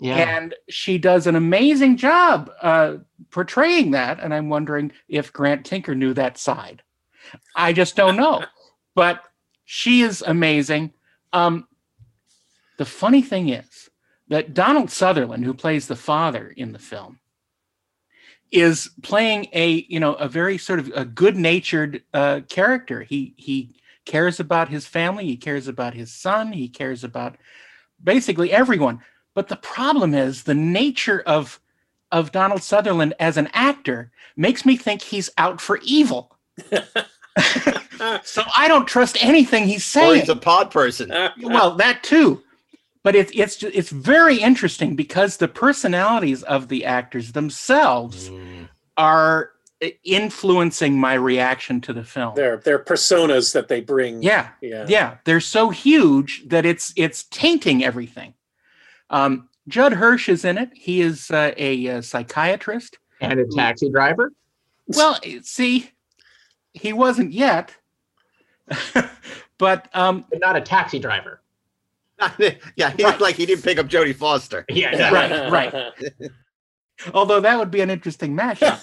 [0.01, 0.17] Yeah.
[0.37, 2.97] and she does an amazing job uh,
[3.31, 4.19] portraying that.
[4.19, 6.83] And I'm wondering if Grant Tinker knew that side.
[7.55, 8.45] I just don't know,
[8.95, 9.25] but
[9.65, 10.93] she is amazing.
[11.33, 11.67] Um,
[12.79, 13.91] the funny thing is
[14.29, 17.21] that Donald Sutherland, who plays the father in the film,
[18.51, 23.03] is playing a you know a very sort of a good-natured uh, character.
[23.03, 25.25] He he cares about his family.
[25.25, 26.53] He cares about his son.
[26.53, 27.37] He cares about
[28.03, 29.01] basically everyone.
[29.35, 31.61] But the problem is the nature of
[32.11, 36.37] of Donald Sutherland as an actor makes me think he's out for evil.
[38.25, 40.21] so I don't trust anything he's Or saying.
[40.21, 41.11] he's a pod person.
[41.43, 42.43] well, that too.
[43.05, 48.31] But it's it's it's very interesting because the personalities of the actors themselves
[48.97, 49.51] are
[50.05, 52.37] influencing my reaction to the film.
[52.37, 54.23] Their their personas that they bring.
[54.23, 54.87] Yeah, Yeah.
[54.89, 58.35] yeah, they're so huge that it's it's tainting everything.
[59.11, 60.71] Um, Judd Hirsch is in it.
[60.75, 64.33] He is uh, a, uh psychiatrist And a taxi driver.
[64.87, 65.91] Well, see,
[66.75, 67.75] he wasn't yet,
[69.59, 71.41] but um, but not a taxi driver.
[72.77, 74.65] yeah, he he's like he didn't pick up Jodie Foster.
[74.71, 75.93] Yeah, right, right.
[77.15, 78.81] Although that would be an interesting matchup.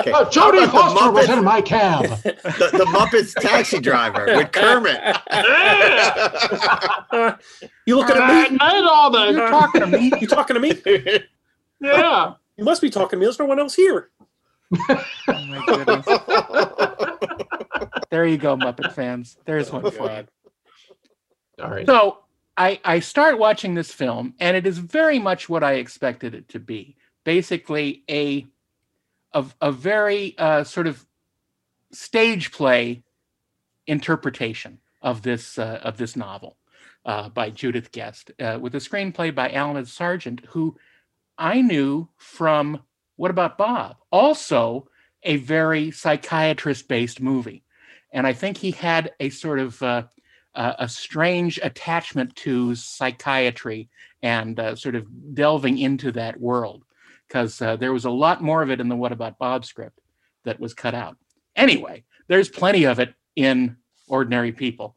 [0.00, 0.12] Okay.
[0.12, 2.02] Oh, Jodie How about the Foster was in my cab.
[2.02, 5.00] the, the Muppets taxi driver with Kermit.
[7.86, 8.58] you looking at me?
[8.60, 9.32] I all the.
[9.32, 10.12] You're talking to me.
[10.20, 10.78] You talking to me?
[11.80, 12.34] Yeah.
[12.56, 13.24] You must be talking to me.
[13.26, 14.10] There's no one else here.
[14.88, 16.06] Oh my goodness.
[18.10, 19.36] There you go, Muppet fans.
[19.44, 20.26] There's one for you.
[21.62, 21.86] All right.
[21.86, 22.18] So
[22.56, 26.48] I I start watching this film, and it is very much what I expected it
[26.50, 26.96] to be.
[27.24, 28.46] Basically, a
[29.32, 31.04] a, a very uh, sort of
[31.92, 33.02] stage play
[33.86, 36.56] interpretation of this uh, of this novel
[37.04, 40.76] uh, by Judith Guest, uh, with a screenplay by Alan Sargent, who
[41.36, 42.82] I knew from
[43.16, 44.88] What About Bob, also
[45.22, 47.64] a very psychiatrist-based movie,
[48.12, 50.04] and I think he had a sort of uh,
[50.54, 53.88] uh, a strange attachment to psychiatry
[54.22, 56.84] and uh, sort of delving into that world
[57.26, 59.98] because uh, there was a lot more of it in the What About Bob script
[60.44, 61.16] that was cut out.
[61.56, 63.76] Anyway, there's plenty of it in
[64.08, 64.96] Ordinary People.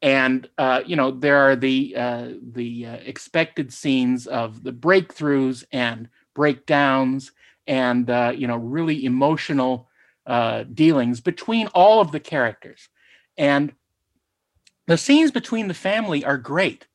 [0.00, 6.08] And uh, you know there are the uh, the expected scenes of the breakthroughs and
[6.34, 7.32] breakdowns
[7.68, 9.88] and uh, you know really emotional
[10.26, 12.88] uh, dealings between all of the characters,
[13.36, 13.72] and
[14.86, 16.86] the scenes between the family are great.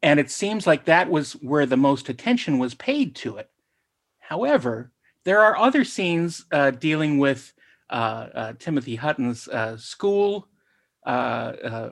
[0.00, 3.50] And it seems like that was where the most attention was paid to it.
[4.20, 4.92] However
[5.24, 7.52] there are other scenes uh, dealing with
[7.90, 10.48] uh, uh, timothy hutton's uh, school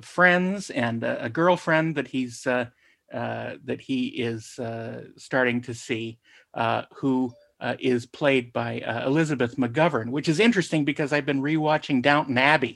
[0.03, 2.47] friends and a, girlfriend that he's
[3.13, 6.19] uh, that he is uh, starting to see
[6.55, 7.33] uh, who
[7.67, 12.39] uh, is played by uh, elizabeth mcgovern which is interesting because i've been rewatching downton
[12.39, 12.75] abbey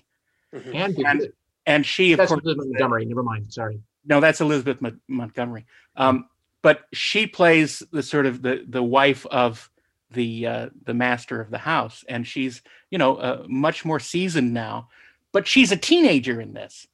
[0.53, 1.20] And, and,
[1.66, 3.05] and she of that's course Elizabeth Montgomery.
[3.05, 3.53] Never mind.
[3.53, 3.76] Sorry.
[4.05, 5.64] no, that's Elizabeth Mon- Montgomery.
[5.96, 6.16] Um,
[6.62, 9.70] but she plays the sort of the the wife of
[10.11, 14.53] the uh, the master of the house, and she's you know uh, much more seasoned
[14.53, 14.88] now.
[15.33, 16.88] But she's a teenager in this,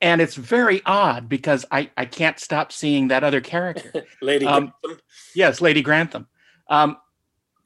[0.00, 3.90] and it's very odd because I I can't stop seeing that other character.
[4.22, 5.02] Lady Um, Grantham.
[5.34, 6.28] yes, Lady Grantham.
[6.68, 6.96] Um,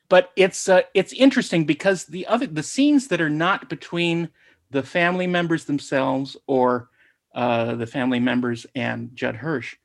[0.08, 4.30] but it's uh, it's interesting because the other the scenes that are not between
[4.70, 6.88] the family members themselves or
[7.34, 9.76] uh, the family members and Judd Hirsch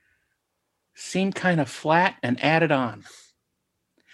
[0.95, 3.03] seem kind of flat and added on.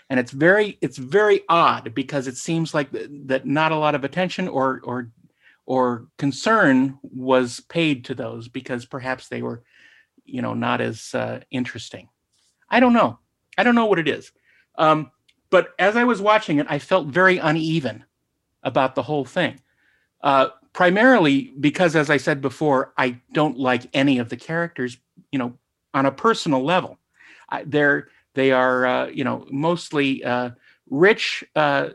[0.10, 3.96] And it's very it's very odd because it seems like th- that not a lot
[3.96, 5.12] of attention or or
[5.66, 9.62] or concern was paid to those because perhaps they were
[10.26, 12.10] you know not as uh, interesting.
[12.70, 13.20] I don't know.
[13.58, 14.32] I don't know what it is.
[14.76, 15.12] Um,
[15.50, 18.06] but as I was watching it, I felt very uneven
[18.64, 19.60] about the whole thing.
[20.22, 24.98] Uh, primarily because, as I said before, I don't like any of the characters,
[25.32, 25.58] you know,
[25.94, 27.00] on a personal level.
[27.50, 30.52] I, they're they are, uh, you know, mostly uh,
[30.90, 31.90] rich uh,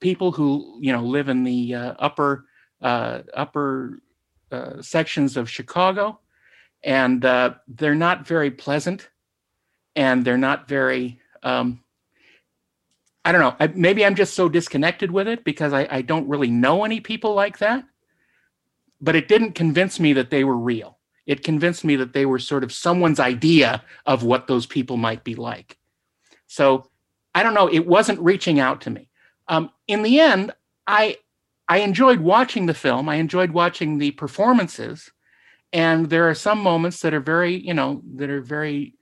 [0.00, 2.46] people who, you know, live in the uh, upper
[2.80, 4.00] uh, upper
[4.80, 6.20] sections of Chicago,
[6.84, 9.10] and they're not very pleasant,
[9.96, 11.20] and they're not very.
[11.42, 11.83] Um,
[13.24, 13.56] I don't know.
[13.58, 17.00] I, maybe I'm just so disconnected with it because I, I don't really know any
[17.00, 17.84] people like that.
[19.00, 20.98] But it didn't convince me that they were real.
[21.26, 25.24] It convinced me that they were sort of someone's idea of what those people might
[25.24, 25.78] be like.
[26.46, 26.90] So
[27.34, 27.66] I don't know.
[27.66, 29.08] It wasn't reaching out to me.
[29.48, 30.52] Um, in the end,
[30.86, 31.18] I
[31.68, 33.08] I enjoyed watching the film.
[33.08, 35.10] I enjoyed watching the performances,
[35.72, 38.94] and there are some moments that are very, you know, that are very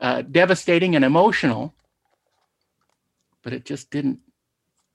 [0.00, 1.74] uh, devastating and emotional.
[3.48, 4.18] But it just didn't.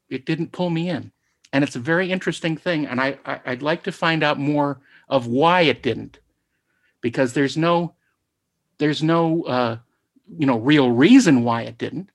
[0.09, 1.11] It didn't pull me in,
[1.53, 2.85] and it's a very interesting thing.
[2.85, 6.19] And I, I I'd like to find out more of why it didn't,
[7.01, 7.95] because there's no
[8.77, 9.77] there's no uh,
[10.37, 12.11] you know real reason why it didn't,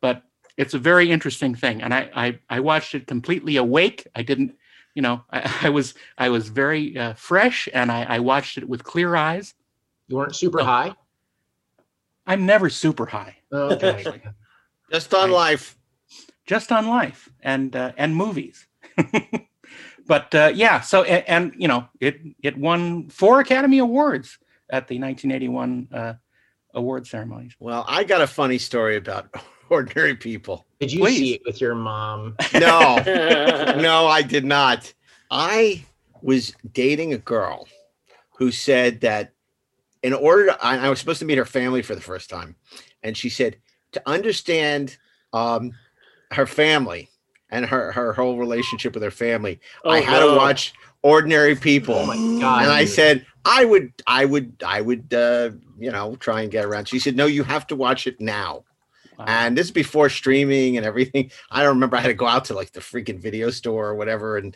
[0.00, 0.24] but
[0.56, 1.80] it's a very interesting thing.
[1.80, 4.08] And I I, I watched it completely awake.
[4.16, 4.56] I didn't,
[4.96, 8.68] you know, I, I was I was very uh, fresh, and I, I watched it
[8.68, 9.54] with clear eyes.
[10.08, 10.64] You weren't super No.
[10.64, 10.96] high.
[12.26, 14.04] I'm never super high, Oh, okay.
[14.88, 15.76] actually, Just on I- life.
[16.46, 18.66] just on life and uh, and movies.
[20.06, 24.38] but uh, yeah, so and, and you know it it won four Academy Awards
[24.70, 26.14] at the 1981 uh,
[26.74, 27.54] award ceremonies.
[27.60, 29.28] Well, I got a funny story about
[29.70, 30.64] ordinary people.
[30.80, 31.18] Did you Please.
[31.18, 32.36] see it with your mom?
[32.54, 32.96] No,
[33.78, 34.92] no, I did not.
[35.30, 35.84] I
[36.22, 37.68] was dating a girl
[38.38, 39.32] who said that
[40.02, 42.54] in order to, I, I was supposed to meet her family for the first time,
[43.02, 43.56] and she said
[43.98, 44.96] to understand
[45.32, 45.72] um,
[46.32, 47.08] her family
[47.50, 50.30] and her her whole relationship with her family, I Oh, had no.
[50.32, 51.94] to watch Ordinary People.
[51.94, 52.62] Oh my god!
[52.62, 56.64] and I said I would, I would, I would, uh, you know, try and get
[56.64, 56.88] around.
[56.88, 58.64] She said, "No, you have to watch it now."
[59.18, 59.24] Wow.
[59.26, 61.30] And this is before streaming and everything.
[61.50, 61.96] I don't remember.
[61.96, 64.54] I had to go out to like the freaking video store or whatever and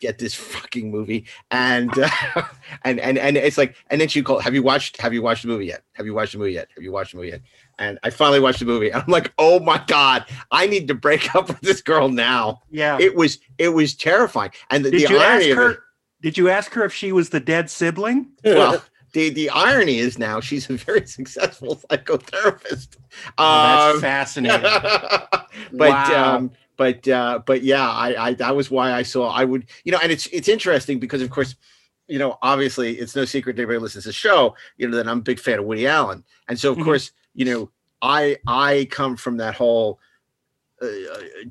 [0.00, 1.24] get this fucking movie.
[1.50, 2.08] And uh,
[2.84, 5.00] and and and it's like, and then she called, "Have you watched?
[5.00, 5.82] Have you watched the movie yet?
[5.92, 6.68] Have you watched the movie yet?
[6.74, 7.42] Have you watched the movie yet?"
[7.82, 8.94] And I finally watched the movie.
[8.94, 12.96] I'm like, "Oh my god, I need to break up with this girl now." yeah.
[13.00, 14.52] It was it was terrifying.
[14.70, 15.78] And the, did the you ask irony of it, her?
[16.22, 18.30] Did you ask her if she was the dead sibling?
[18.44, 18.82] well,
[19.14, 22.96] the the irony is now she's a very successful psychotherapist.
[23.36, 24.62] Oh, that's Um, fascinating.
[25.72, 26.36] but Wow.
[26.36, 29.90] um, but uh, but yeah, I, I that was why I saw I would you
[29.92, 31.56] know, and it's it's interesting because of course,
[32.08, 34.96] you know, obviously it's no secret to anybody who listens to the show, you know,
[34.96, 36.84] that I'm a big fan of Woody Allen, and so of Mhm.
[36.84, 40.00] course, you know, I I come from that whole
[40.80, 40.88] uh,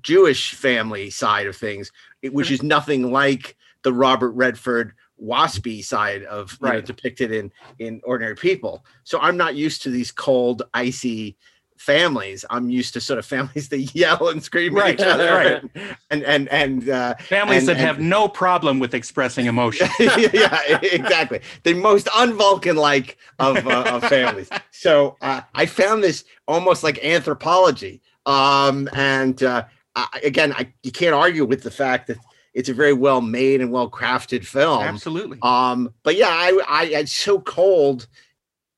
[0.02, 1.92] Jewish family side of things,
[2.24, 8.02] which is nothing like the Robert Redford waspy side of you know, depicted in in
[8.04, 8.86] ordinary people.
[9.04, 11.38] So I'm not used to these cold, icy
[11.82, 12.46] families.
[12.50, 15.94] I'm used to sort of families that yell and scream at each other, right.
[16.10, 19.88] and and and uh, Families And- that and- have no problem with expressing emotion.
[20.00, 21.42] yeah, exactly.
[21.64, 24.50] The most unvulcan like of, uh, of families.
[24.72, 28.02] So uh, I found this almost like anthropology.
[28.26, 29.64] Um, and uh,
[29.96, 32.18] I, again, I, you can't argue with the fact that
[32.54, 34.84] it's a very well made and well crafted film.
[34.84, 35.40] Absolutely.
[35.42, 38.08] Um, but yeah, I, I, it's so cold,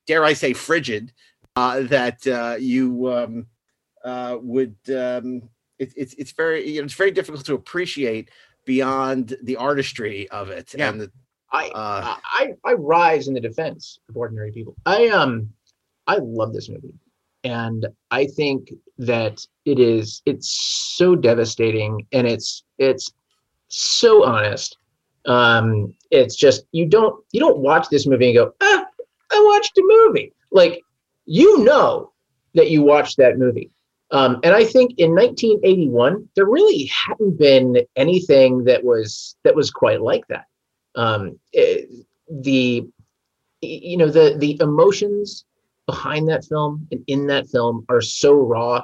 [0.07, 1.11] dare I say, frigid,
[1.55, 3.47] uh, that uh, you um,
[4.03, 4.75] uh, would.
[4.89, 8.29] Um, it, it's it's very you know, it's very difficult to appreciate
[8.65, 10.73] beyond the artistry of it.
[10.75, 10.89] Yeah.
[10.89, 11.11] And the,
[11.51, 14.75] I, uh, I I rise in the defense of ordinary people.
[14.85, 15.49] I um
[16.07, 16.93] I love this movie.
[17.45, 20.49] And I think that it is it's
[20.95, 23.11] so devastating and it's it's
[23.67, 24.77] so honest.
[25.25, 28.85] Um it's just you don't you don't watch this movie and go, ah,
[29.31, 30.33] I watched a movie.
[30.51, 30.81] Like
[31.25, 32.11] you know
[32.53, 33.71] that you watched that movie.
[34.11, 39.71] Um, and I think in 1981 there really hadn't been anything that was that was
[39.71, 40.45] quite like that
[40.95, 41.81] um, eh,
[42.29, 42.87] the
[43.61, 45.45] you know the the emotions
[45.85, 48.83] behind that film and in that film are so raw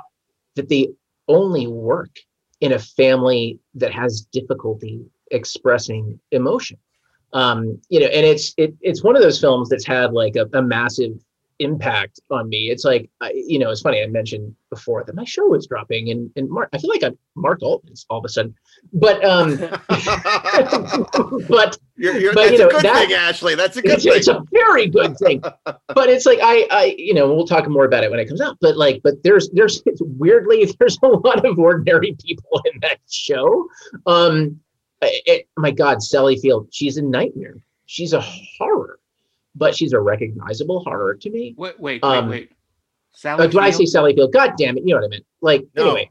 [0.56, 0.90] that they
[1.28, 2.10] only work
[2.62, 6.78] in a family that has difficulty expressing emotion
[7.34, 10.48] um you know and it's it, it's one of those films that's had like a,
[10.58, 11.14] a massive
[11.60, 15.26] impact on me it's like I, you know it's funny i mentioned before that my
[15.26, 18.30] show was dropping and and mark i feel like i'm mark altman's all of a
[18.30, 18.56] sudden
[18.94, 19.58] but um
[21.50, 23.56] but you're, you're, but, that's you know, a good that- thing, Ashley.
[23.56, 24.14] That's a good it's, thing.
[24.16, 27.86] it's a very good thing but it's like I, I you know we'll talk more
[27.86, 31.08] about it when it comes out but like but there's there's it's weirdly there's a
[31.08, 33.68] lot of ordinary people in that show
[34.06, 34.60] um
[35.02, 38.99] it, my god sally field she's a nightmare she's a horror
[39.56, 42.52] but she's a recognizable horror to me Wait, wait, wait, Um, wait.
[43.12, 45.26] Sally like when i say sally field god damn it you know what i meant
[45.42, 45.86] like No.
[45.86, 46.10] anyway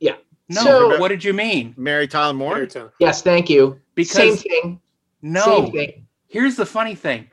[0.00, 0.16] Yeah.
[0.48, 1.74] No, so- what did you mean?
[1.76, 2.56] Mary Tyler Moore.
[2.58, 2.90] Airtime.
[2.98, 4.80] yes thank you Because same thing
[5.22, 7.30] no, same thing here's the funny thing.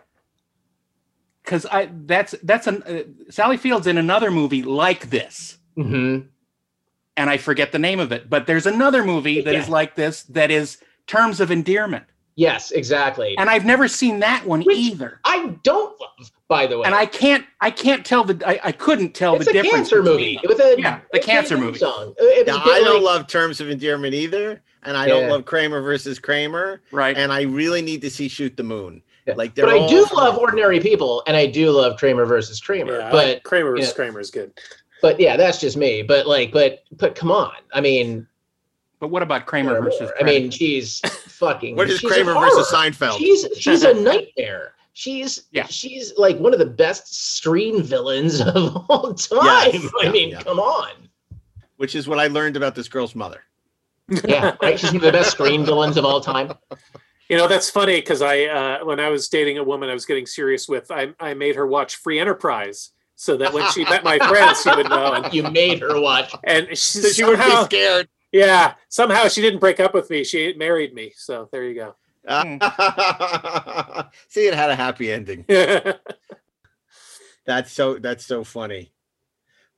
[1.44, 6.20] Because I that's that's an uh, Sally Field's in another movie like this, hmm
[7.16, 8.30] and I forget the name of it.
[8.30, 9.74] But there's another movie that is Yeah.
[9.74, 12.04] like this that is Terms of Endearment,
[12.38, 15.20] yes exactly and I've never seen that one Which- either.
[15.26, 18.72] i don't love by the way And I can't I can't tell the I, I
[18.72, 19.90] couldn't tell it's the a difference.
[19.90, 20.46] cancer movie them.
[20.48, 21.80] with a Yeah, the a cancer movie.
[21.80, 22.14] song.
[22.18, 26.20] It I don't like- love Terms of Endearment either, and I don't love Kramer versus
[26.20, 27.18] Kramer, Right.
[27.18, 29.02] and I really need to see Shoot the Moon.
[29.26, 29.34] Yeah.
[29.36, 32.62] Like, they're but I do all- love ordinary people, and I do love Kramer versus
[32.62, 32.98] Kramer.
[33.00, 34.54] Yeah, but like Kramer you versus know, Kramer is good.
[35.02, 36.02] but yeah, that's just me.
[36.02, 38.26] But like, but but come on, I mean,
[39.00, 40.12] But what about Kramer Kramer versus?
[40.20, 41.76] I mean, she's fucking.
[41.76, 43.18] What is she's Kramer versus Seinfeld?
[43.20, 44.74] She's she's a nightmare.
[44.94, 45.68] she's Yeah.
[45.68, 49.72] she's like one of the best screen villains of all time.
[49.74, 50.42] Yes, I yeah, mean, yeah.
[50.42, 50.90] come on.
[51.78, 53.44] Which is what I learned about this girl's mother.
[54.26, 54.80] Yeah, right.
[54.80, 56.54] She's one of the best screen villains of all time.
[57.30, 60.06] You know, that's funny because I, uh, when I was dating a woman I was
[60.06, 64.04] getting serious with, I, I made her watch Free Enterprise so that when she met
[64.06, 65.12] my friends, she would know.
[65.14, 66.34] And, You made her watch.
[66.46, 68.08] and she, So she would be scared.
[68.32, 70.24] Yeah, somehow she didn't break up with me.
[70.24, 71.14] She married me.
[71.16, 71.96] So there you go.
[74.28, 75.46] See, it had a happy ending.
[77.46, 77.98] That's so.
[78.00, 78.92] That's so funny.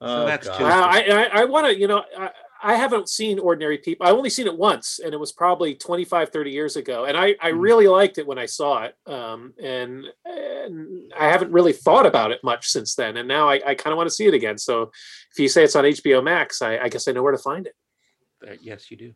[0.02, 0.58] Oh, that's God.
[0.58, 0.64] two.
[0.66, 2.30] I, I, I want to, you know, I,
[2.64, 4.08] I haven't seen Ordinary People.
[4.08, 7.06] I only seen it once, and it was probably 25, 30 years ago.
[7.06, 7.62] And I, I Mm.
[7.62, 8.96] really liked it when I saw it.
[9.06, 13.18] Um, and, and I haven't really thought about it much since then.
[13.18, 14.58] And now I, I kind of want to see it again.
[14.58, 14.92] So
[15.32, 17.68] if you say it's on HBO Max, I, I guess I know where to find
[17.68, 17.76] it.
[18.46, 19.14] Uh, yes, you do.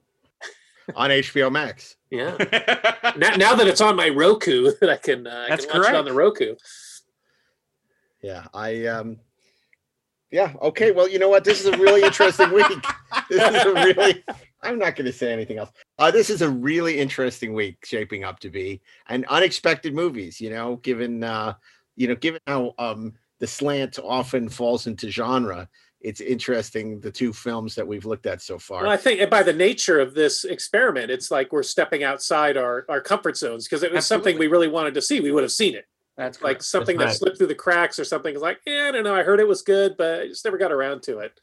[0.95, 1.95] on HBO Max.
[2.09, 2.35] Yeah.
[3.17, 5.89] now, now that it's on my Roku, that I can, uh, I That's can watch
[5.89, 6.55] it on the Roku.
[8.21, 9.19] Yeah, I um.
[10.31, 10.53] Yeah.
[10.61, 10.91] Okay.
[10.91, 11.43] Well, you know what?
[11.43, 12.65] This is a really interesting week.
[13.29, 14.23] This is a really.
[14.61, 15.71] I'm not going to say anything else.
[15.99, 20.39] Uh, this is a really interesting week shaping up to be, and unexpected movies.
[20.39, 21.55] You know, given uh,
[21.97, 25.67] you know, given how um the slant often falls into genre,
[26.03, 28.83] it's interesting the two films that we've looked at so far.
[28.83, 32.85] Well, I think by the nature of this experiment, it's like we're stepping outside our,
[32.89, 35.21] our comfort zones because it was something we really wanted to see.
[35.21, 35.85] We would have seen it.
[36.17, 36.63] That's Like correct.
[36.65, 37.17] something That's that right.
[37.19, 38.33] slipped through the cracks or something.
[38.33, 39.15] It's like, yeah, I don't know.
[39.15, 41.39] I heard it was good, but I just never got around to it.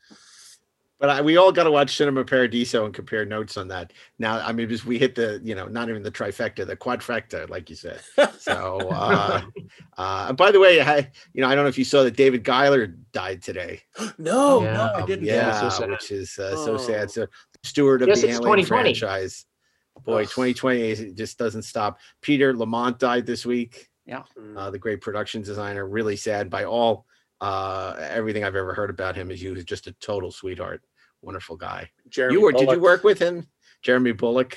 [1.00, 3.94] But I, we all got to watch Cinema Paradiso and compare notes on that.
[4.18, 7.48] Now, I mean, because we hit the, you know, not even the trifecta, the quadfecta,
[7.48, 8.00] like you said.
[8.38, 9.40] So, uh,
[9.98, 12.16] uh, and by the way, I, you know, I don't know if you saw that
[12.16, 13.80] David Giler died today.
[14.18, 14.72] no, Yeah.
[14.74, 15.24] no, I Um, didn't.
[15.24, 15.88] yeah, so sad.
[15.90, 16.76] which is uh, so Oh.
[16.76, 17.10] sad.
[17.10, 17.26] So,
[17.64, 18.94] steward of Yes, the it's Alien 2020.
[18.94, 19.46] franchise.
[20.04, 20.28] Boy, Ugh.
[20.28, 21.98] 2020 is- it just doesn't stop.
[22.20, 23.88] Peter Lamont died this week.
[24.06, 24.24] Mm.
[24.56, 25.86] Uh, the great production designer.
[25.88, 27.06] Really sad by all.
[27.40, 30.82] Uh, everything I've ever heard about him is he was just a total sweetheart.
[31.22, 31.90] Wonderful guy.
[32.08, 32.52] Jeremy you were?
[32.52, 33.46] Did you work with him?
[33.82, 34.56] Jeremy Bulloch,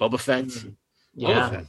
[0.00, 0.46] Boba Fett.
[0.46, 0.76] Mm.
[1.14, 1.28] Yeah.
[1.28, 1.66] Boba Fett.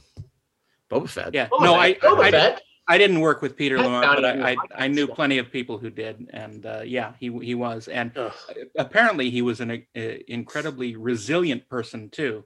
[0.90, 1.34] Boba Fett.
[1.34, 1.48] Yeah.
[1.48, 2.62] Boba no, Fett, I, Boba I, Fett.
[2.90, 5.76] I didn't work with Peter I Lamont, but I, I, I knew plenty of people
[5.76, 8.32] who did, and uh, yeah, he he was, and Ugh.
[8.78, 12.44] apparently he was an uh, incredibly resilient person too,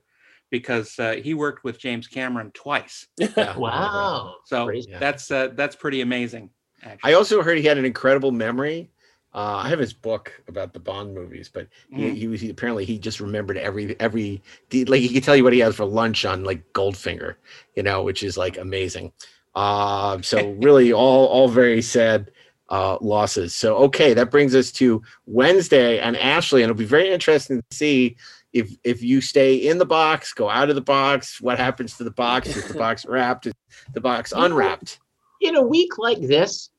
[0.51, 3.07] because uh, he worked with James Cameron twice.
[3.57, 4.36] Wow.
[4.45, 4.93] So Crazy.
[4.99, 6.51] that's uh, that's pretty amazing.
[6.82, 7.12] Actually.
[7.12, 8.90] I also heard he had an incredible memory.
[9.34, 12.14] Uh, I have his book about the Bond movies, but he, Mm.
[12.14, 15.54] he was he, apparently he just remembered every every like he could tell you what
[15.54, 17.36] he had for lunch on like Goldfinger,
[17.74, 19.12] you know, which is like amazing.
[19.54, 22.30] Uh, so really all all very sad
[22.68, 23.54] uh, losses.
[23.54, 27.76] So okay, that brings us to Wednesday and Ashley, and it'll be very interesting to
[27.76, 28.16] see
[28.52, 32.04] if if you stay in the box, go out of the box, what happens to
[32.04, 32.54] the box?
[32.54, 33.46] Is the box wrapped?
[33.46, 33.54] Is
[33.94, 34.98] the box unwrapped?
[35.40, 36.70] in a week like this,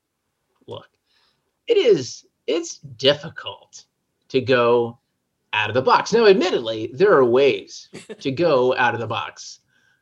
[0.66, 0.88] look,
[1.66, 3.84] it is it's difficult
[4.28, 4.98] to go
[5.52, 6.12] out of the box.
[6.12, 7.88] Now, admittedly, there are ways
[8.20, 9.60] to go out of the box.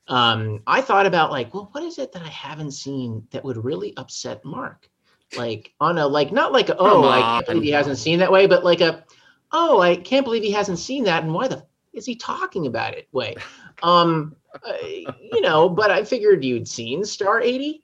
[0.09, 3.63] Um, I thought about like, well, what is it that I haven't seen that would
[3.63, 4.89] really upset Mark?
[5.37, 8.31] Like on a like not like a, oh I can't believe he hasn't seen that
[8.31, 9.05] way, but like a
[9.51, 11.65] oh I can't believe he hasn't seen that and why the f-
[11.95, 13.37] is he talking about it way?
[13.83, 17.83] Um, uh, you know, but I figured you'd seen Star 80.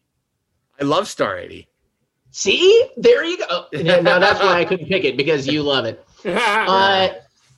[0.80, 1.67] I love Star 80.
[2.38, 3.66] See, there you go.
[3.72, 6.04] Yeah, now that's why I couldn't pick it because you love it.
[6.24, 7.08] Uh,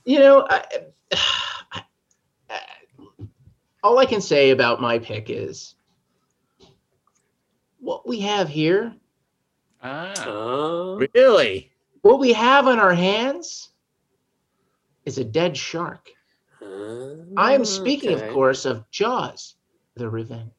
[0.05, 0.63] you know, I,
[1.69, 1.83] I-
[3.83, 5.75] all I can say about my pick is
[7.79, 8.95] what we have here,
[9.83, 11.07] ah, Oh.
[11.13, 11.71] Really?
[12.01, 13.69] what we have on our hands
[15.05, 16.09] is a dead shark.
[17.37, 19.55] I am speaking, of course, of Jaws,
[19.95, 20.49] the Revenge.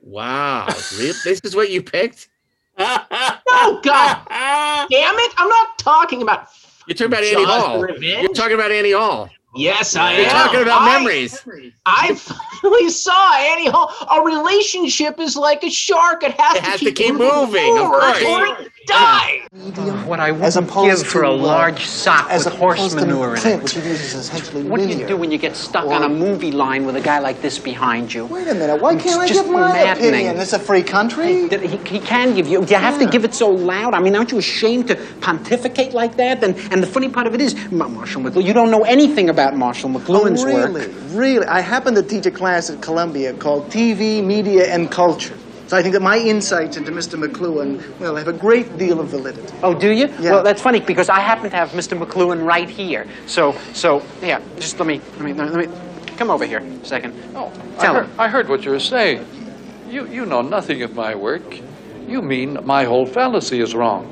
[0.00, 0.66] Wow.
[0.96, 1.12] Really?
[1.24, 2.28] this is what you picked?
[2.78, 4.18] Oh, God
[4.90, 5.32] damn it.
[5.36, 6.48] I'm not talking about
[6.86, 7.80] You're talking about Annie Hall.
[7.82, 8.22] Revenge.
[8.22, 9.28] You're talking about Annie Hall.
[9.56, 10.30] Yes, I You're am.
[10.30, 11.42] talking about I- memories.
[11.86, 13.90] I finally saw Annie Hall.
[14.10, 16.22] A relationship is like a shark.
[16.22, 18.22] It has, It has to keep moving, of forward course.
[18.24, 19.40] Or it die.
[20.06, 23.46] What I wouldn't give for to, a uh, large sock as with horse manure in
[23.46, 23.62] it.
[23.62, 26.52] which you essentially What do you do when you get stuck Or- on a movie
[26.52, 28.26] line with a guy like this behind you?
[28.26, 28.80] Wait a minute.
[28.82, 30.08] Why can't I just give my maddening.
[30.10, 30.36] opinion?
[30.38, 31.48] It's a free country.
[31.48, 32.64] That He, he can give you.
[32.66, 33.94] You have to give it so loud.
[33.94, 36.44] I mean, aren't you ashamed to pontificate like that?
[36.44, 38.44] And and the funny part of it is, Ma- Marshall McLuhan.
[38.44, 40.86] You don't know anything about Marshall McLuhan's oh, really?
[40.86, 40.96] work.
[41.10, 41.46] Really?
[41.46, 45.36] I happen to teach a class at Columbia called TV, Media, and Culture.
[45.68, 47.22] So I think that my insights into Mr.
[47.22, 49.52] McLuhan, well, have a great deal of validity.
[49.62, 50.06] Oh, do you?
[50.18, 50.30] Yeah.
[50.32, 51.98] Well, that's funny because I happen to have Mr.
[51.98, 53.06] McLuhan right here.
[53.26, 54.40] So, so yeah.
[54.56, 55.76] Just let me, let me, let me.
[56.16, 57.14] Come over here a second.
[57.34, 58.20] Oh, Tell I, heard, him.
[58.20, 59.26] I heard what you were saying.
[59.88, 61.60] You, you know nothing of my work.
[62.06, 64.10] You mean my whole fallacy is wrong.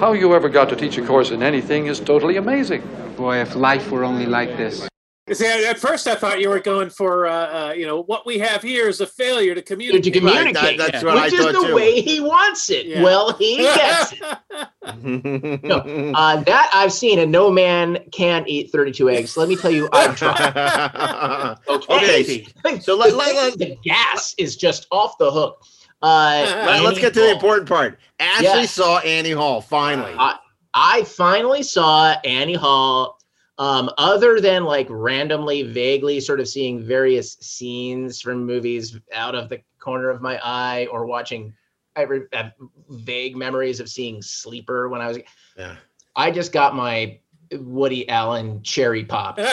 [0.00, 2.80] How you ever got to teach a course in anything is totally amazing.
[3.18, 4.88] Boy, if life were only like this.
[5.30, 8.24] See, at at first I thought you were going for, uh, uh, you know, what
[8.24, 10.04] we have here is a failure to communicate.
[10.04, 11.04] To communicate, that's yeah.
[11.04, 11.74] what I which is the too.
[11.74, 12.86] way he wants it.
[12.86, 13.02] Yeah.
[13.02, 15.62] Well, he gets it.
[15.62, 19.36] No, uh, that I've seen, and no man can eat 32 eggs.
[19.36, 21.58] Let me tell you, I've tried.
[21.68, 22.46] okay,
[22.80, 25.62] so let, let, let, the gas is just off the hook.
[26.02, 26.44] Uh,
[26.82, 27.98] let, us get to the important part.
[28.18, 28.72] Ashley Yes.
[28.72, 30.14] saw Annie Hall finally.
[30.18, 30.38] I,
[30.74, 33.18] I finally saw Annie Hall.
[33.58, 39.50] Um, other than like randomly, vaguely sort of seeing various scenes from movies out of
[39.50, 41.52] the corner of my eye, or watching,
[41.94, 42.52] I re- have
[42.88, 45.18] vague memories of seeing Sleeper when I was.
[45.58, 45.76] Yeah.
[46.16, 47.18] I just got my
[47.52, 49.38] Woody Allen cherry pop.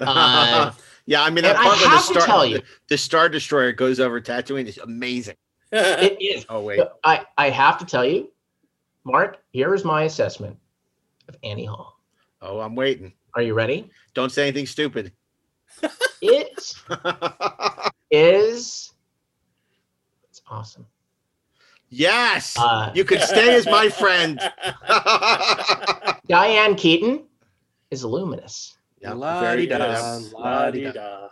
[0.00, 0.70] Uh,
[1.06, 2.64] yeah, I mean that and I part where the have to star, tell you- the,
[2.90, 5.34] the Star Destroyer goes over Tatooine is amazing.
[5.72, 6.46] It is.
[6.48, 8.30] Oh wait, I, I have to tell you,
[9.04, 10.56] Mark, here is my assessment
[11.28, 11.98] of Annie Hall.
[12.42, 13.12] oh I'm waiting.
[13.34, 13.90] Are you ready?
[14.14, 15.12] Don't say anything stupid.
[16.20, 16.58] It
[18.10, 18.92] is
[20.28, 20.86] it's awesome.
[21.90, 24.40] Yes, Uh, you could stay as my friend.
[26.28, 27.24] Diane Keaton
[27.90, 28.76] is luminous.
[29.00, 29.78] Yeah, very good.
[30.32, 31.28] La-di-da.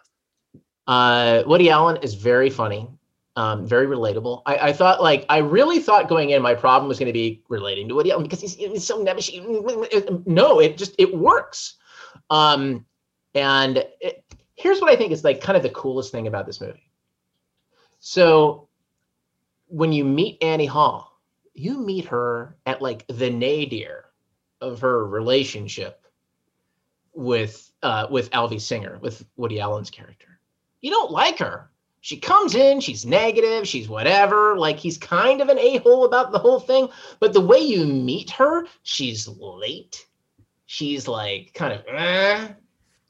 [0.87, 2.89] Uh, Woody Allen is very funny,
[3.37, 4.43] um, very relatable.
[4.47, 7.43] I, I thought, like, I really thought going in, my problem was going to be
[7.49, 9.03] relating to Woody Allen because he's, he's so.
[10.27, 11.75] No, it just it works.
[12.31, 12.87] Um,
[13.35, 14.25] and it,
[14.55, 16.91] here's what I think is like kind of the coolest thing about this movie.
[18.01, 18.69] So,
[19.69, 21.21] when you meet Annie Hall,
[21.53, 24.07] you meet her at like the nadir
[24.63, 26.07] of her relationship
[27.13, 30.41] with uh, with Alvy Singer, with Woody Allen's character.
[30.81, 31.71] You don't like her.
[32.07, 34.57] She comes in, she's negative, she's whatever.
[34.57, 36.89] Like he's kind of an a hole about the whole thing.
[37.19, 40.07] But the way you meet her, she's late.
[40.67, 42.47] She's like kind of eh,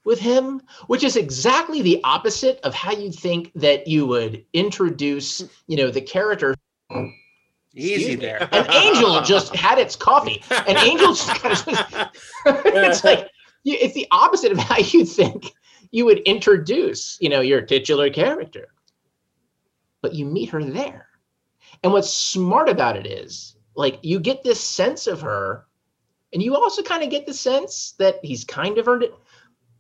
[0.07, 5.45] with him, which is exactly the opposite of how you'd think that you would introduce,
[5.67, 6.55] you know, the character.
[7.75, 8.49] Easy there.
[8.51, 10.43] An angel just had its coffee.
[10.51, 12.09] An angel just kind of.
[12.65, 13.29] it's like
[13.63, 15.53] it's the opposite of how you think
[15.91, 18.69] you would introduce, you know, your titular character.
[20.03, 21.09] But you meet her there,
[21.83, 25.67] and what's smart about it is, like, you get this sense of her,
[26.33, 29.15] and you also kind of get the sense that he's kind of earned it.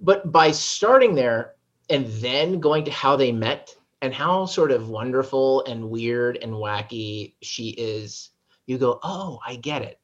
[0.00, 1.54] But by starting there
[1.88, 6.52] and then going to how they met and how sort of wonderful and weird and
[6.52, 8.30] wacky she is,
[8.66, 9.98] you go, oh, I get it.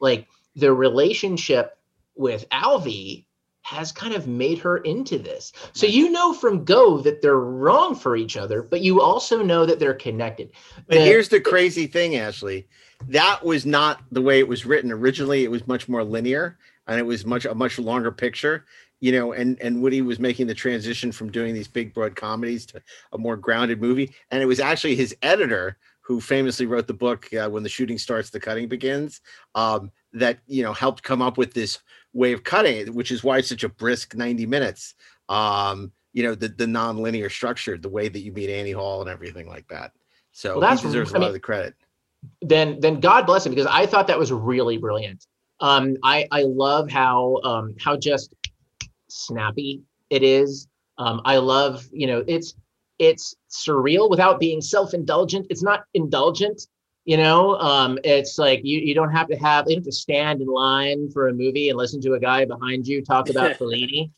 [0.00, 1.78] Like the relationship
[2.14, 3.26] with Alvy
[3.66, 5.52] has kind of made her into this.
[5.72, 9.66] So you know from go that they're wrong for each other, but you also know
[9.66, 10.52] that they're connected.
[10.86, 12.68] But The- here's the crazy thing, Ashley.
[13.08, 15.42] That was not the way it was written originally.
[15.42, 16.56] It was much more linear,
[16.86, 18.64] and it was much a much longer picture.
[19.00, 22.66] You know, and and Woody was making the transition from doing these big broad comedies
[22.66, 22.80] to
[23.12, 24.14] a more grounded movie.
[24.30, 27.98] And it was actually his editor who famously wrote the book uh, "When the Shooting
[27.98, 29.20] Starts, the Cutting Begins."
[29.56, 31.80] Um, that you know helped come up with this
[32.16, 34.94] way of cutting it, which is why it's such a brisk ninety minutes.
[35.28, 39.10] Um, you know, the the non-linear structure, the way that you meet Annie Hall and
[39.10, 39.92] everything like that.
[40.32, 41.74] So Well, that's- he deserves a I lot of the credit.
[42.42, 45.26] then then God bless him because I thought that was really brilliant.
[45.60, 48.34] Um, I I love how um, how just
[49.08, 50.68] snappy it is.
[50.98, 52.54] Um, I love you know it's
[52.98, 55.46] it's surreal without being self-indulgent.
[55.50, 56.66] It's not indulgent.
[57.06, 59.92] You know, um, it's like you, you don't have to have you don't have to
[59.92, 63.52] stand in line for a movie and listen to a guy behind you talk about
[63.58, 64.10] Fellini,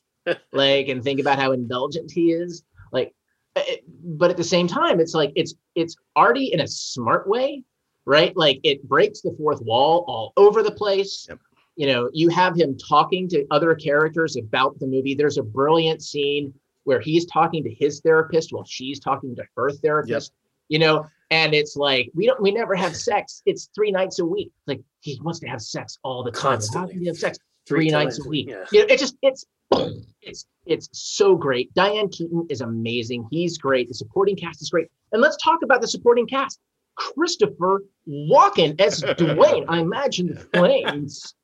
[0.52, 2.64] like and think about how indulgent he is.
[2.90, 3.14] Like,
[3.56, 7.28] eh, eh, but at the same time, it's like it's it's arty in a smart
[7.28, 7.62] way,
[8.06, 8.34] right?
[8.38, 11.28] Like it breaks the fourth wall all over the place.
[11.76, 15.14] You know, you have him talking to other characters about the movie.
[15.14, 19.70] There's a brilliant scene where he's talking to his therapist while she's talking to her
[19.72, 20.32] therapist.
[20.68, 23.42] You know, and it's like we don't we never have sex.
[23.46, 24.52] It's three nights a week.
[24.66, 26.42] Like he wants to have sex all the time.
[26.42, 26.92] How Constantly.
[26.92, 28.46] can you have sex Three three, nights times a a week?
[28.46, 28.64] week, yeah.
[28.72, 29.44] You know, it just it's
[30.22, 31.72] it's it's so great.
[31.74, 33.26] Diane Keaton is amazing.
[33.30, 33.88] He's great.
[33.88, 34.88] The supporting cast is great.
[35.12, 36.60] And let's talk about the supporting cast.
[36.96, 39.64] Christopher Walken as Dwayne.
[39.68, 41.34] I imagine the flames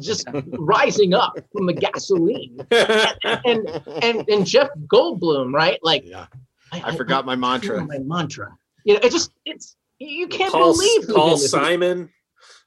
[0.00, 0.28] just
[0.58, 2.60] rising up from the gasoline.
[2.70, 3.68] And
[4.02, 5.78] and and Jeff Goldblum, right?
[5.82, 6.26] Like yeah.
[6.72, 7.84] I, forgot my mantra.
[7.84, 8.56] my mantra.
[8.84, 11.36] You know, it just it's you can't Paul, believe who's Paul.
[11.36, 12.10] Simon.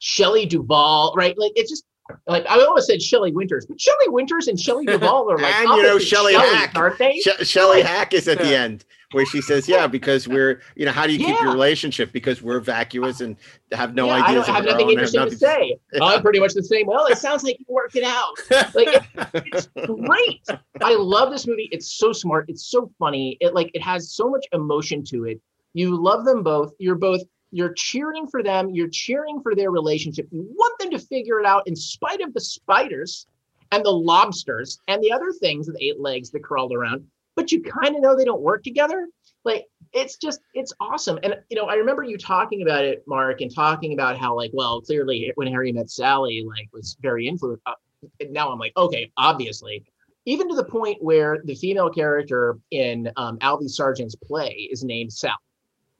[0.00, 1.36] Shelley Duvall, right?
[1.38, 1.84] Like it's just
[2.26, 5.68] like I almost said Shelley Winters, but Shelley Winters and Shelley Duvall are like and
[5.70, 7.18] you know opposite Shelley Hack, aren't they?
[7.20, 8.84] She- Shelley Like- Hack is at the end.
[9.12, 12.12] where she says, "Yeah, because we're, you know, how do you keep your relationship?
[12.12, 13.36] Because we're vacuous and
[13.72, 15.78] have no yeah, I don't have nothing own, have interesting to nothing- say.
[16.02, 16.86] I'm pretty much the same.
[16.86, 18.34] Well, it sounds like you worked it out.
[18.74, 19.02] Like it,
[19.46, 20.42] it's great.
[20.82, 21.68] I love this movie.
[21.72, 22.46] It's so smart.
[22.48, 23.36] It's so funny.
[23.40, 25.40] It like it has so much emotion to it.
[25.74, 26.72] You love them both.
[26.78, 27.22] You're both
[27.54, 28.70] you're cheering for them.
[28.70, 30.26] You're cheering for their relationship.
[30.32, 33.28] You want them to figure it out in spite of the spiders
[33.70, 37.04] and the lobsters and the other things with eight legs that crawled around.
[37.36, 39.06] But you kind of know they don't work together.
[39.44, 41.20] Like it's just it's awesome.
[41.22, 44.50] And you know, I remember you talking about it, Mark, and talking about how like,
[44.52, 47.62] well, clearly when Harry met Sally, like was very influenced.
[47.66, 47.74] Uh,
[48.30, 49.84] now I'm like, okay, obviously.
[50.26, 55.12] Even to the point where the female character in um, Alvy Sargent's play is named
[55.12, 55.36] Sal,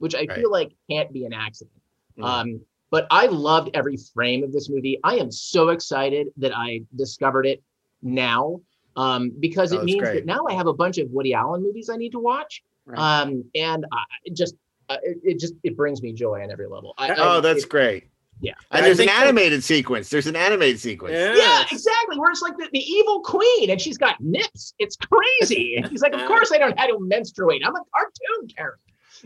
[0.05, 1.81] which I feel like can't be an accident.
[2.19, 2.25] Mm.
[2.25, 5.01] Um, but I loved every frame of this movie.
[5.03, 7.63] I am so excited that I discovered it
[8.03, 8.61] now
[8.97, 10.15] um, because Oh, it means great.
[10.15, 12.63] that now I have a bunch of Woody Allen movies I need to watch.
[12.95, 14.55] Um, and I it just
[14.91, 16.93] uh, it, it just it brings me joy on every level.
[16.99, 18.05] I, Oh, I- that's it- great.
[18.41, 20.11] Yeah, And there's an think that- animated sequence.
[20.11, 21.15] There's an animated sequence.
[21.15, 22.19] Yeah, exactly.
[22.19, 24.75] Where it's like the, the evil queen and she's got nips.
[24.81, 25.77] It's crazy.
[25.77, 27.63] And she's like, of course I don't have to menstruate.
[27.65, 28.81] I'm a cartoon character.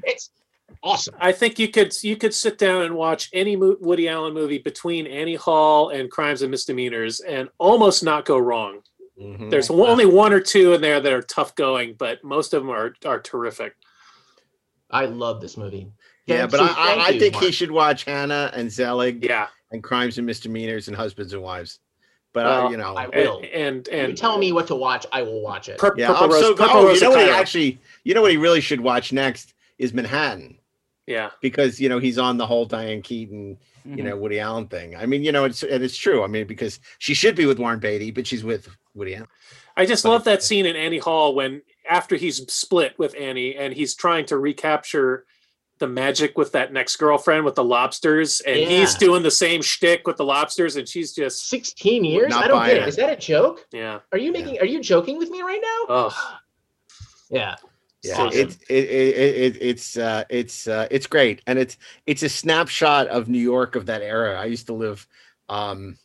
[0.05, 0.31] It's
[0.83, 1.15] awesome.
[1.19, 5.07] I think you could you could sit down and watch any Woody Allen movie between
[5.07, 8.81] Annie Hall and Crimes and Misdemeanors and almost not go wrong.
[9.21, 9.51] Mhm.
[9.51, 12.63] There's one, only one or two in there that are tough going, but most of
[12.63, 13.75] them are are terrific.
[14.91, 15.89] I love this movie.
[16.27, 18.71] Yeah, Thank but you- I, I, I thank you, think he should watch Hannah and
[18.71, 19.25] Zelig.
[19.25, 19.49] Yeah.
[19.71, 21.79] And Crimes and Misdemeanors and Husbands and Wives.
[22.33, 23.43] But Well, uh, you know, I will.
[23.53, 25.81] And you and tell me what to watch, I will watch it.
[25.97, 28.81] yeah, I'm so oh, you know what he actually, you know what he really should
[28.81, 30.59] watch next is Manhattan
[31.07, 31.31] Yeah.
[31.41, 34.07] because you know he's on the whole Diane Keaton, you mm-hmm.
[34.07, 34.97] know Woody Allen thing.
[34.97, 36.23] I mean, you know, it's and it's true.
[36.23, 39.29] I mean, because she should be with Warren Beatty, but she's with Woody Allen.
[39.77, 43.73] I just love that scene in Annie Hall when after he's split with Annie and
[43.73, 45.25] he's trying to recapture
[45.79, 50.07] the magic with that next girlfriend with the lobsters, and he's doing the same shtick
[50.07, 52.35] with the lobsters, and she's just 16 years?
[52.35, 52.83] I don't buying get it.
[52.83, 52.89] it.
[52.89, 53.67] Is that a joke?
[53.73, 54.01] Yeah.
[54.13, 54.59] Are you making?
[54.59, 55.95] Are you joking with me right now?
[55.95, 56.39] Oh.
[57.31, 57.57] Yeah.
[58.03, 58.41] Yeah, Awesome.
[58.41, 61.77] it's it, it, it, it, it's uh, it's uh, it's great, and it's
[62.07, 64.41] it's a snapshot of New York of that era.
[64.41, 65.07] I used to live
[65.49, 65.99] um,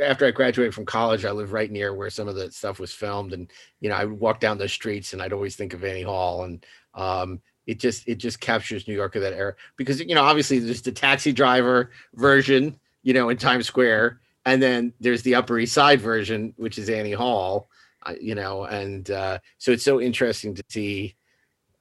[0.00, 1.24] after I graduated from college.
[1.24, 4.04] I lived right near where some of the stuff was filmed, and you know I
[4.04, 6.64] would walk down those streets, and I'd always think of Annie Hall, and
[6.94, 10.60] um, it just it just captures New York of that era because you know obviously
[10.60, 15.58] there's the taxi driver version, you know, in Times Square, and then there's the Upper
[15.58, 17.68] East Side version, which is Annie Hall
[18.20, 21.14] you know, and uh, so it's so interesting to see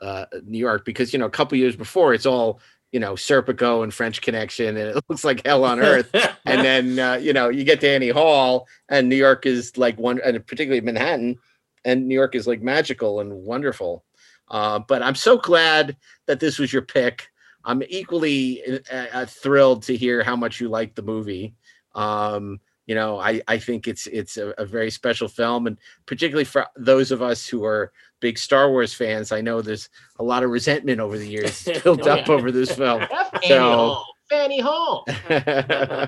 [0.01, 2.59] uh, New York because you know a couple years before it's all
[2.91, 6.99] you know Serpico and French Connection and it looks like hell on earth, and then
[6.99, 10.45] uh, you know you get to Annie Hall and New York is like one, and
[10.45, 11.37] particularly Manhattan,
[11.83, 14.03] and New York is like magical and wonderful.
[14.49, 15.97] Uh, but I'm so glad
[16.27, 17.29] that this was your pick.
[17.63, 18.61] I'm equally
[18.91, 21.55] uh, uh, thrilled to hear how much you like the movie.
[21.95, 26.45] Um, you know, I, I think it's it's a, a very special film, and particularly
[26.45, 30.43] for those of us who are big Star Wars fans, I know there's a lot
[30.43, 32.33] of resentment over the years built Oh, up yeah.
[32.33, 33.01] over this film.
[33.11, 34.05] F Annie So, Hall.
[34.29, 35.05] Fanny Hall.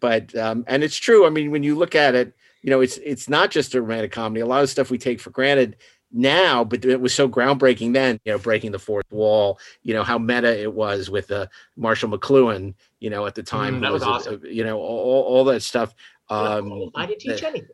[0.00, 1.26] but um, and it's true.
[1.26, 4.12] I mean, when you look at it, you know, it's it's not just a romantic
[4.12, 4.40] comedy.
[4.40, 5.76] A lot of stuff we take for granted
[6.12, 8.18] now, but it was so groundbreaking then.
[8.24, 9.58] You know, breaking the fourth wall.
[9.82, 11.46] You know how meta it was with uh,
[11.76, 12.74] Marshall McLuhan.
[13.00, 14.40] You know, at the time, Mm, that was a- awesome.
[14.44, 15.94] a- you know, all, all that stuff.
[16.30, 17.68] Um, I didn't teach anything.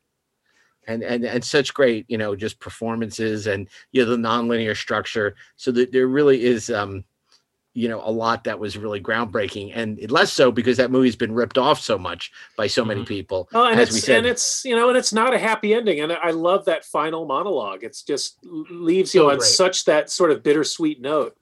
[0.86, 5.34] and and and such great you know just performances and you know the nonlinear structure
[5.56, 7.02] so that there really is um
[7.76, 11.32] you know a lot that was really groundbreaking and less so because that movie's been
[11.32, 14.26] ripped off so much by so many people Oh, and as we it's said and
[14.26, 16.00] it's you know, and it's not a happy ending.
[16.00, 17.82] And I love that final monologue.
[17.82, 19.48] It's just leaves So you on great.
[19.48, 21.36] such that sort of bittersweet note.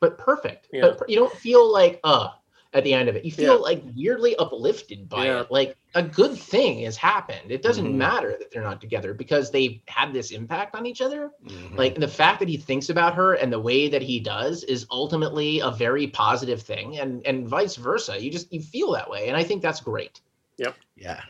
[0.00, 0.66] But perfect.
[0.72, 0.92] Yeah.
[0.98, 2.30] But you don't feel like uh
[2.72, 3.24] at the end of it.
[3.24, 3.60] You feel Yeah.
[3.60, 5.40] like weirdly uplifted by Yeah.
[5.42, 5.50] it.
[5.52, 7.50] Like a good thing has happened.
[7.50, 7.94] It doesn't Mhm.
[7.94, 11.32] matter that they're not together because they've had this impact on each other.
[11.44, 11.76] Mhm.
[11.76, 14.86] Like the fact that he thinks about her and the way that he does is
[14.90, 18.22] ultimately a very positive thing and and vice versa.
[18.22, 20.20] You just you feel that way and I think that's great.
[20.58, 20.76] Yep.
[20.96, 21.22] yeah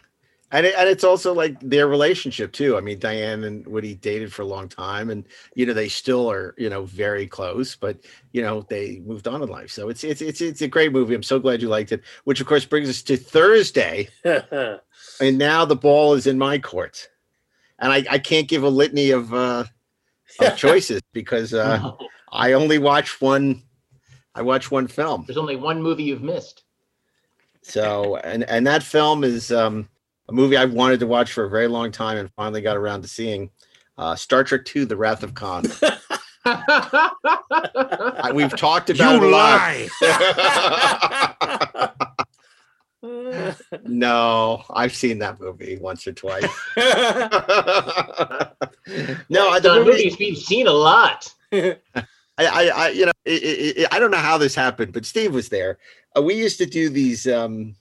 [0.52, 2.76] and, it, and it's also like their relationship too.
[2.76, 5.24] I mean diane and woody dated for a long time and
[5.54, 7.98] you know they still are you know very close but
[8.32, 9.70] you know they moved on in life.
[9.70, 11.14] So it's it's it's, it's a great movie.
[11.14, 14.08] I'm so glad you liked it which of course brings us to thursday.
[15.20, 17.08] And now the ball is in my court.
[17.78, 19.64] And i, I can't give a litany of uh
[20.40, 21.92] of choices because uh
[22.32, 23.62] i only watch one
[24.34, 25.24] i watch one film.
[25.26, 26.64] There's only one movie you've missed.
[27.62, 29.88] so and and that film is um
[30.30, 33.02] a movie i've wanted to watch for a very long time and finally got around
[33.02, 33.50] to seeing
[33.98, 35.64] uh star trek II the wrath of khan
[36.44, 39.76] I- We've talked about You it a lot.
[43.84, 46.42] no, I've seen that movie once or twice.
[46.76, 46.82] no,
[49.50, 51.32] I- the Done movie, movies we've seen a lot.
[51.52, 51.76] I,
[52.38, 55.34] I, I you know, it, it, it, I don't know how this happened, but Steve
[55.34, 55.78] was there.
[56.16, 57.74] Uh, we used to do these um,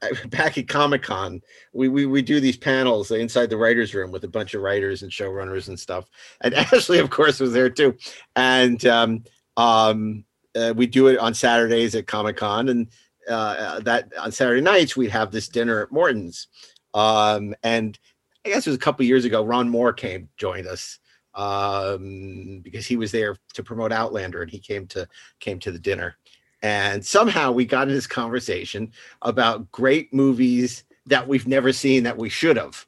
[0.26, 1.40] back at Comic Con.
[1.72, 5.02] We, we we do these panels inside the writers' room with a bunch of writers
[5.02, 6.08] and showrunners and stuff.
[6.40, 7.96] And Ashley, of course, was there too.
[8.34, 9.24] And um,
[9.56, 10.24] um,
[10.54, 12.88] uh, we do it on Saturdays at Comic Con, and
[13.28, 16.48] uh, that on Saturday nights we'd have this dinner at Morton's.
[16.94, 17.98] Um, and
[18.44, 19.44] I guess it was a couple years ago.
[19.44, 20.98] Ron Moore came joined us
[21.34, 25.08] um, because he was there to promote Outlander, and he came to
[25.40, 26.16] came to the dinner.
[26.66, 28.90] And somehow we got in this conversation
[29.22, 32.84] about great movies that we've never seen that we should have.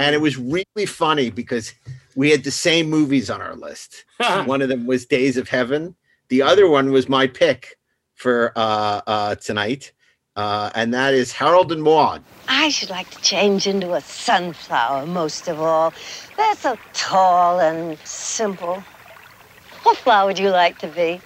[0.00, 1.72] And it was really funny because
[2.16, 4.04] we had the same movies on our list.
[4.44, 5.94] one of them was Days of Heaven.
[6.30, 7.76] The other one was my pick
[8.16, 9.92] for uh, uh, tonight,
[10.34, 12.22] uh, and that is Harold and Maude.
[12.48, 15.92] I should like to change into a sunflower most of all.
[16.36, 18.82] They're so tall and simple.
[19.84, 21.20] What flower would you like to be?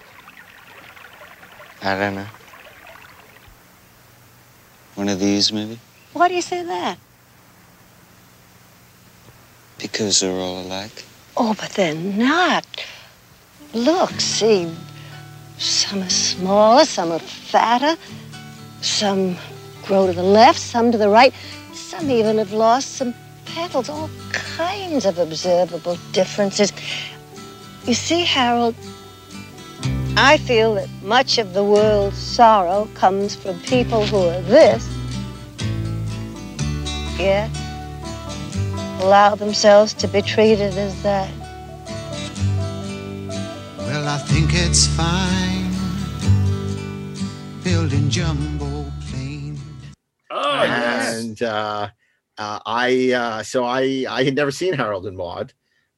[1.81, 2.27] I don't know.
[4.95, 5.79] One of these, maybe?
[6.13, 6.97] Why do you say that?
[9.77, 11.05] Because they're all alike.
[11.35, 12.65] Oh, but they're not.
[13.73, 14.73] Look, see,
[15.59, 17.95] some are smaller, some are fatter,
[18.81, 19.37] some
[19.83, 21.33] grow to the left, some to the right,
[21.73, 23.13] some even have lost some
[23.45, 26.73] petals, all kinds of observable differences.
[27.85, 28.75] You see, Harold,
[30.19, 34.83] I feel that much of the world's sorrow comes from people who are this,
[37.19, 37.51] yet
[38.99, 41.29] allow themselves to be treated as that.
[43.77, 45.71] Well, I think it's fine
[47.63, 49.59] building jumbo planes.
[50.31, 51.15] Oh, yes.
[51.15, 51.89] and uh,
[52.39, 55.53] uh, I uh, so I I had never seen Harold and Maude,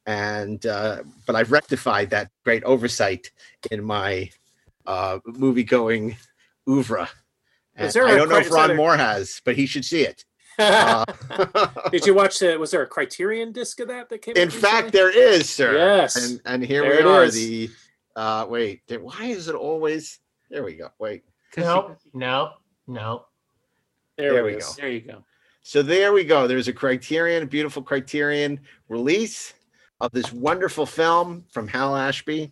[0.09, 3.31] and uh, but I've rectified that great oversight
[3.69, 4.31] in my
[4.87, 6.17] uh, movie going
[6.67, 7.07] oeuvre.
[7.75, 9.39] And Is there I a don't know if cri- is that Ron a- Moore has,
[9.45, 10.25] but he should see it.
[10.59, 11.05] Uh,
[11.89, 12.57] Did you watch the?
[12.57, 14.35] Was there a Criterion disc of that that came?
[14.35, 14.91] in fact, recently?
[14.91, 15.73] there is, sir.
[15.77, 16.15] Yes.
[16.17, 17.23] and and here There we are.
[17.23, 17.35] is.
[17.35, 17.69] The
[18.17, 20.19] uh, wait, there, why is it always?
[20.49, 20.89] There we go.
[20.99, 21.23] Wait.
[21.55, 22.51] No, no,
[22.87, 23.25] no.
[24.17, 24.65] There, There we is.
[24.65, 24.73] go.
[24.81, 25.23] There you go.
[25.61, 26.45] So there we go.
[26.45, 29.53] There's a Criterion, a beautiful Criterion release
[30.01, 32.51] of this wonderful film from Hal Ashby.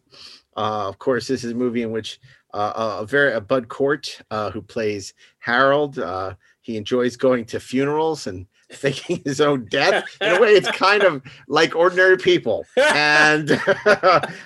[0.56, 2.20] Uh, of course, this is a movie in which
[2.54, 7.60] uh, a very a Bud Cort, uh, who plays Harold, uh, he enjoys going to
[7.60, 10.06] funerals and faking his own death.
[10.20, 12.66] In a way, it's kind of like ordinary people.
[12.76, 13.52] And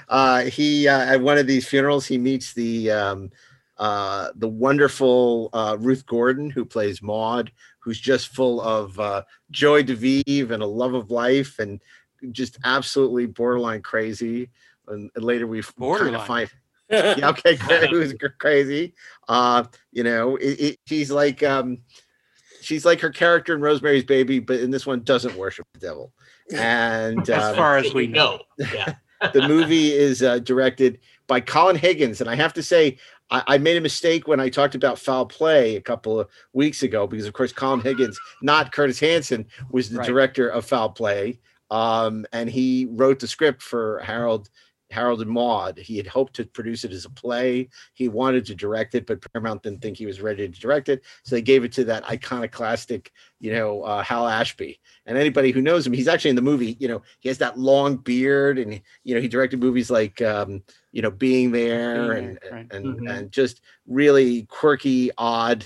[0.09, 3.31] uh, he uh, at one of these funerals, he meets the um,
[3.79, 5.49] the wonderful
[5.79, 10.93] Ruth Gordon, who plays Maude, who's just full of joie de vivre and a love
[10.93, 11.81] of life, and
[12.31, 14.49] just absolutely borderline crazy.
[14.87, 16.15] And, and later we kind Borderline.
[16.15, 16.49] of find,
[16.89, 18.93] yeah, okay, cra- who's cr- crazy.
[19.27, 21.77] Uh, you know, it, it, she's like um,
[22.61, 26.11] she's like her character in Rosemary's Baby, but in this one doesn't worship the devil.
[26.53, 28.41] And As um, far as we know.
[28.57, 28.95] Yeah.
[29.33, 32.97] the movie is uh, directed by Colin Higgins, and I have to say,
[33.29, 36.83] I, I made a mistake when I talked about foul play a couple of weeks
[36.83, 40.07] ago because, of course, Colin Higgins, not Curtis Hanson, was the Right.
[40.07, 41.39] director of Foul Play,
[41.71, 44.49] um, and he wrote the script for Harold.
[44.91, 45.77] Harold and Maude.
[45.77, 47.69] He had hoped to produce it as a play.
[47.93, 51.05] He wanted to direct it, but Paramount didn't think he was ready to direct it,
[51.23, 54.81] so they gave it to that iconoclastic, you know, uh, Hal Ashby.
[55.05, 56.75] And anybody who knows him, he's actually in the movie.
[56.77, 60.61] You know, he has that long beard, and you know, he directed movies like, um,
[60.91, 62.67] you know, Being There, and right.
[62.71, 63.09] and Mhm.
[63.09, 65.65] and just really quirky, odd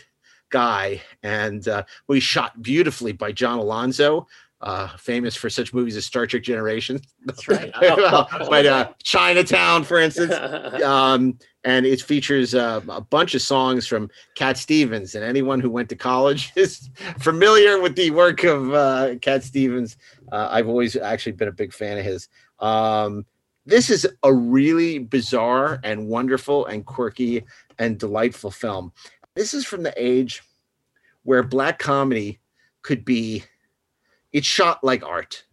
[0.51, 1.01] guy.
[1.23, 4.27] And uh, we shot beautifully by John Alonzo.
[4.61, 7.71] Uh, famous for such movies as Star Trek Generation, That's right.
[7.79, 10.33] but uh, Chinatown, for instance,
[10.83, 15.13] um, and it features uh, a bunch of songs from Cat Stevens.
[15.13, 16.89] And anyone who went to college is
[17.19, 19.97] familiar with the work of uh, Cat Stevens.
[20.31, 22.29] Uh, I've always actually been a big fan of his.
[22.59, 23.25] Um,
[23.65, 27.43] this is a really bizarre and wonderful and quirky
[27.79, 28.93] and delightful film.
[29.33, 30.43] This is from the age
[31.23, 32.39] where black comedy
[32.83, 33.43] could be
[34.35, 35.45] it's shot like art.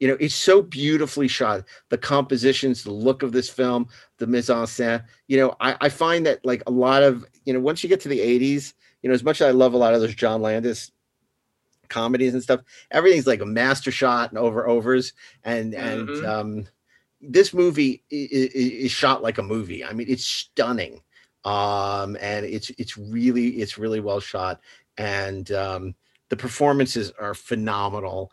[0.00, 1.64] You know it's so beautifully shot.
[1.90, 5.04] The compositions the look of this film the mise en scène.
[5.28, 8.00] You know I, I find that like a lot of you know once you get
[8.02, 10.42] to the 80s you know as much as i love a lot of those john
[10.42, 10.92] landis
[11.88, 12.60] comedies and stuff
[12.90, 15.12] everything's like a master shot and over overs.
[15.44, 16.24] And and Mhm.
[16.24, 16.66] um
[17.22, 19.84] this movie is, is shot like a movie.
[19.84, 21.02] I mean, it's stunning,
[21.44, 24.60] um, and it's it's really it's really well shot,
[24.98, 25.94] and um,
[26.28, 28.30] the performances are phenomenal,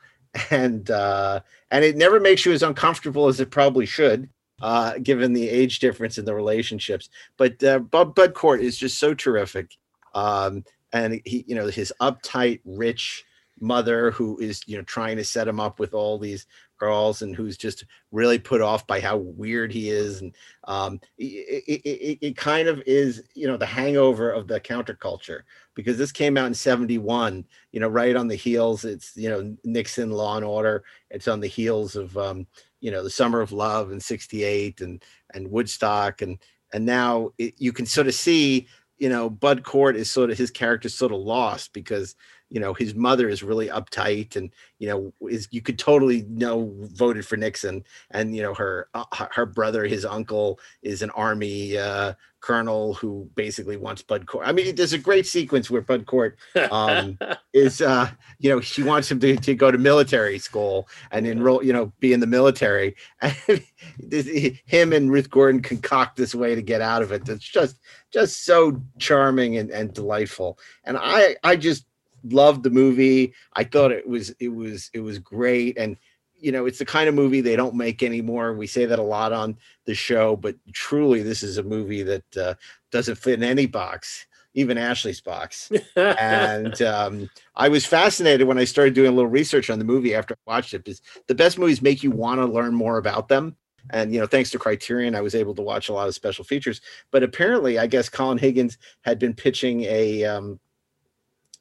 [0.52, 1.40] and uh,
[1.72, 4.30] and it never makes you as uncomfortable as it probably should,
[4.62, 7.10] uh, given the age difference in the relationships.
[7.38, 9.76] But uh, Bud Cort is just so terrific,
[10.14, 13.26] um, and he you know his uptight, rich
[13.60, 16.46] mother who is you know trying to set him up with all these
[16.78, 20.22] girls and who's just really put off by how weird he is.
[20.22, 20.36] And
[20.66, 25.42] um it, it, it, it kind of is you know the hangover of the counterculture
[25.74, 29.56] because this came out in 71 you know right on the heels it's you know
[29.64, 32.46] nixon law and order it's on the heels of um
[32.86, 35.04] you know the summer of love in 68 and
[35.34, 36.22] and woodstock.
[36.22, 36.38] And
[36.72, 40.52] and now you can sort of see you know bud cort is sort of his
[40.52, 42.16] character sort of lost because
[42.50, 46.74] you know his mother is really uptight and you know is you could totally know
[46.94, 51.78] voted for nixon and you know her uh, her brother his uncle is an army
[51.78, 56.06] uh colonel who basically wants bud cort i mean there's a great sequence where bud
[56.06, 56.38] cort
[56.72, 57.18] um
[57.54, 58.08] is uh
[58.40, 61.92] you know she wants him to, to go to military school and enroll you know
[62.00, 62.96] be in the military.
[63.22, 63.36] And
[64.00, 64.28] this
[64.66, 67.26] him and ruth gordon concoct this way to get out of it.
[67.26, 67.80] That's just
[68.12, 70.60] just so charming and, and delightful.
[70.84, 71.86] And i i just
[72.30, 73.34] loved the movie.
[73.54, 75.78] I thought it was it was it was great.
[75.78, 75.98] And
[76.38, 78.54] you know it's the kind of movie they don't make anymore.
[78.54, 82.38] We say that a lot on the show but truly this is a movie that
[82.38, 82.56] uh,
[82.92, 85.72] doesn't fit in any box even ashley's box.
[85.96, 90.16] And um, i was fascinated when i started doing a little research on the movie
[90.16, 93.28] after i watched it because the best movies make you want to learn more about
[93.28, 93.56] them.
[93.92, 96.44] And you know thanks to criterion i was able to watch a lot of special
[96.44, 96.82] features.
[97.12, 100.60] But apparently i guess colin higgins had been pitching a um,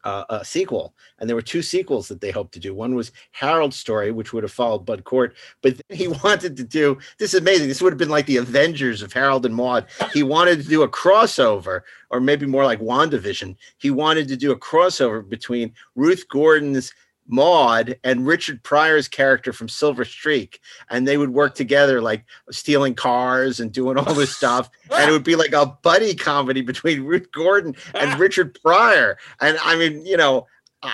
[0.05, 2.75] uh, a sequel, and there were two sequels that they hoped to do.
[2.75, 6.99] One was Harold's story, which would have followed Bud Cort, but he wanted to do
[7.19, 7.69] this is amazing.
[7.69, 9.87] This would have been like the Avengers of Harold and Maude.
[10.13, 11.81] He wanted to do a crossover,
[12.11, 13.57] or maybe more like WandaVision.
[13.79, 16.93] He wanted to do a crossover between Ruth Gordon's
[17.27, 20.61] Maude and Richard Pryor's character from Silver Streak,
[20.91, 24.71] and they would work together, like stealing cars and doing all this stuff.
[24.91, 29.19] and it would be like a buddy comedy between Ruth Gordon and Richard Pryor.
[29.41, 30.47] And I mean, you know,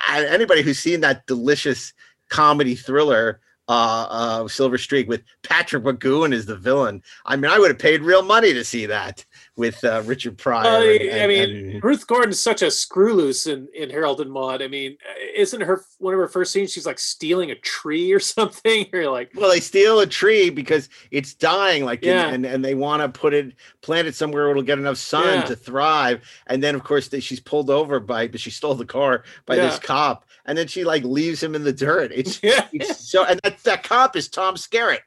[0.09, 1.93] anybody who's seen that delicious
[2.28, 7.59] comedy thriller, uh, uh, Silver Streak with Patrick McGoohan as the villain, I mean, I
[7.59, 9.24] would have paid real money to see that
[9.61, 10.66] with uh, Richard Pryor.
[10.66, 14.32] Uh, and- I mean, and- Ruth Gordon's such a screw loose in, in Harold and
[14.32, 14.62] Maude.
[14.62, 14.96] I mean,
[15.36, 16.72] isn't her one of her first scenes?
[16.72, 18.86] She's like stealing a tree or something.
[18.92, 22.28] You're like, well, they steal a tree because it's dying, like, Yeah.
[22.30, 25.24] and and they want to put it, plant it somewhere where it'll get enough sun
[25.40, 25.42] Yeah.
[25.44, 26.22] to thrive.
[26.48, 29.56] And then, of course, they, she's pulled over by, but she stole the car by
[29.56, 32.11] this cop, and then she like leaves him in the dirt.
[32.14, 35.00] It's, it's so, and that, that cop is Tom Skerritt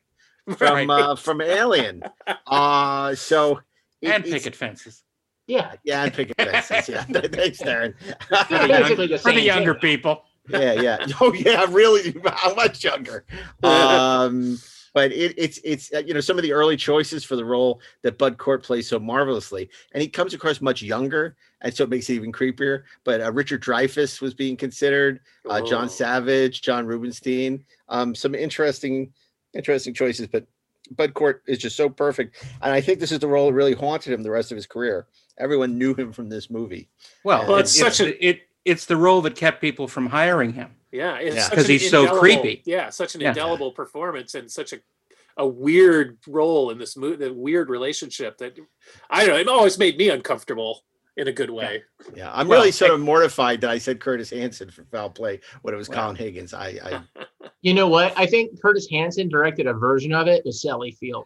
[0.57, 0.89] from Right.
[0.89, 2.03] uh, from Alien.
[2.47, 3.59] Uh so
[4.03, 5.03] it- and picket fences.
[5.47, 6.87] Yeah, yeah, and picket fences.
[6.89, 7.93] Yeah, thanks, Daren.
[8.47, 8.67] For the,
[9.07, 10.23] young- for the younger people.
[10.49, 11.05] yeah, yeah.
[11.21, 11.65] Oh, yeah.
[11.69, 13.25] Really, how much younger?
[13.63, 14.57] Um,
[14.93, 17.81] but it, it's it's uh, you know some of the early choices for the role
[18.03, 21.89] that Bud Cort plays so marvelously, and he comes across much younger, and so it
[21.89, 22.83] makes it even creepier.
[23.03, 25.87] But uh, Richard Dreyfuss was being considered, uh, John Oh.
[25.87, 29.11] Savage, John Rubinstein, um, some interesting
[29.55, 30.27] interesting choices.
[30.27, 30.45] But
[30.91, 33.73] Bud Cort is just so perfect, and I think this is the role that really
[33.73, 35.07] haunted him the rest of his career.
[35.37, 36.89] Everyone knew him from this movie.
[37.23, 38.41] Well, And it's, such a it.
[38.65, 40.71] It's the role that kept people from hiring him.
[40.91, 41.41] yeah, it's Yeah.
[41.43, 42.61] such 'Cause he's so creepy.
[42.65, 43.29] Yeah, such an Yeah.
[43.29, 44.79] indelible performance and such a
[45.35, 48.55] a weird role in this movie, the weird relationship that
[49.09, 49.39] I don't know.
[49.41, 50.83] It always made me uncomfortable
[51.17, 51.83] in a good way.
[52.15, 55.39] Yeah, I'm Well, really sort of mortified that I said Curtis Hanson for foul play
[55.61, 55.95] when it was Wow.
[55.95, 56.53] Colin Higgins.
[56.53, 57.25] I, I,
[57.61, 58.13] You know what?
[58.17, 61.25] I think Curtis Hanson directed a version of it with Sally Field.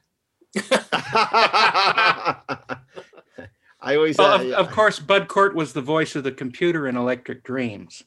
[0.71, 2.35] I,
[3.81, 4.17] I always.
[4.17, 7.43] Well, uh, of, of course, Bud Cort was the voice of the computer in Electric
[7.43, 8.03] Dreams.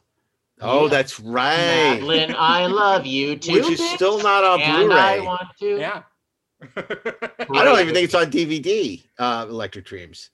[0.61, 0.89] oh, Yeah.
[0.91, 1.57] that's right.
[2.01, 3.55] Madeline, I love you too.
[3.55, 5.27] Which is still not on and I Blu-ray.
[5.27, 5.79] want to.
[5.79, 6.03] Yeah.
[6.77, 9.03] I don't even think it's on DVD.
[9.19, 10.31] Uh, Electric Dreams.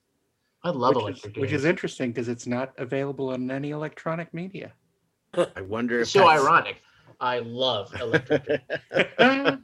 [0.67, 4.35] I love which Electric is, which is interesting because it's not available on any electronic
[4.35, 4.73] media.
[5.35, 6.83] I wonder if It's so that's- ironic.
[7.21, 8.61] I love Electric Dreams.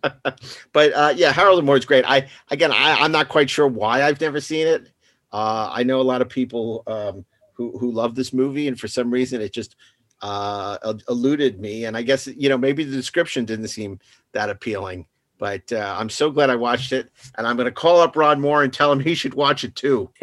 [0.72, 2.04] but uh, yeah, Harold and Maude's great.
[2.06, 4.90] I again, I, I'm not quite sure why I've never seen it.
[5.32, 8.88] Uh, I know a lot of people um, who who love this movie, and for
[8.88, 9.76] some reason, it just
[10.22, 11.84] uh, eluded me.
[11.84, 13.98] And I guess you know maybe the description didn't seem
[14.32, 15.06] that appealing.
[15.38, 18.40] But uh, I'm so glad I watched it, and I'm going to call up Ron
[18.40, 20.08] Moore and tell him he should watch it too.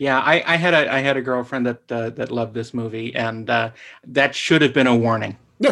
[0.00, 0.18] Yeah.
[0.18, 3.48] I, I had a I had a girlfriend that uh, that loved this movie, and
[3.48, 3.70] uh,
[4.08, 5.36] that should have been a warning.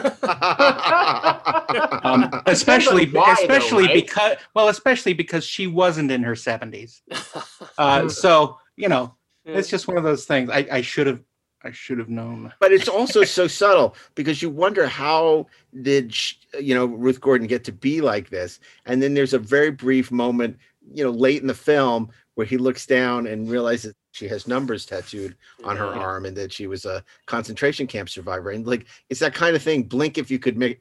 [2.05, 3.95] um, especially why, though, especially right?
[3.95, 7.01] because well especially because she wasn't in her 70s
[7.79, 9.15] uh, so you know
[9.47, 11.23] it's just one of those things i, I should have
[11.63, 15.47] i should have known but it's also so subtle because you wonder how
[15.81, 19.39] did sh you know Ruth Gordon get to be like this, and then there's a
[19.39, 20.59] very brief moment,
[20.93, 24.85] you know, late in the film where he looks down and realizes she has numbers
[24.85, 26.01] tattooed on her Yeah.
[26.01, 29.63] arm and that she was a concentration camp survivor, and like it's that kind of
[29.63, 29.85] thing.
[29.85, 30.79] Blink if you could make,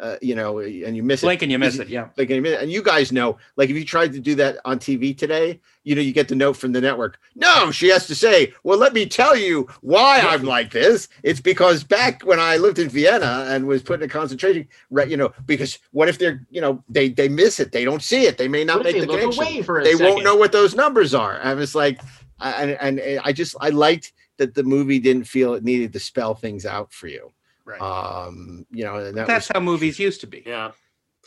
[0.00, 1.26] uh, you know, and you miss it.
[1.26, 2.62] blink and you miss it yeah blink and you- miss it.
[2.62, 5.94] and you guys know, like, if you tried to do that on TV today, you
[5.94, 7.18] know, you get the note from the network.
[7.36, 11.08] No, she has to say, "Well, let me tell you why I'm like this.
[11.22, 15.08] It's because back when I lived in Vienna and was put in a concentration, right?
[15.08, 18.24] You know, because what if they're, you know, they they miss it, they don't see
[18.26, 20.52] it, they may not What make the connection, away for a they won't know what
[20.52, 22.00] those numbers are." And it's like,
[22.40, 26.34] and and I just I liked that the movie didn't feel it needed to spell
[26.34, 27.30] things out for you.
[27.64, 27.80] Right.
[27.80, 30.72] Um, you know, and that that's was, how movies used to be Yeah.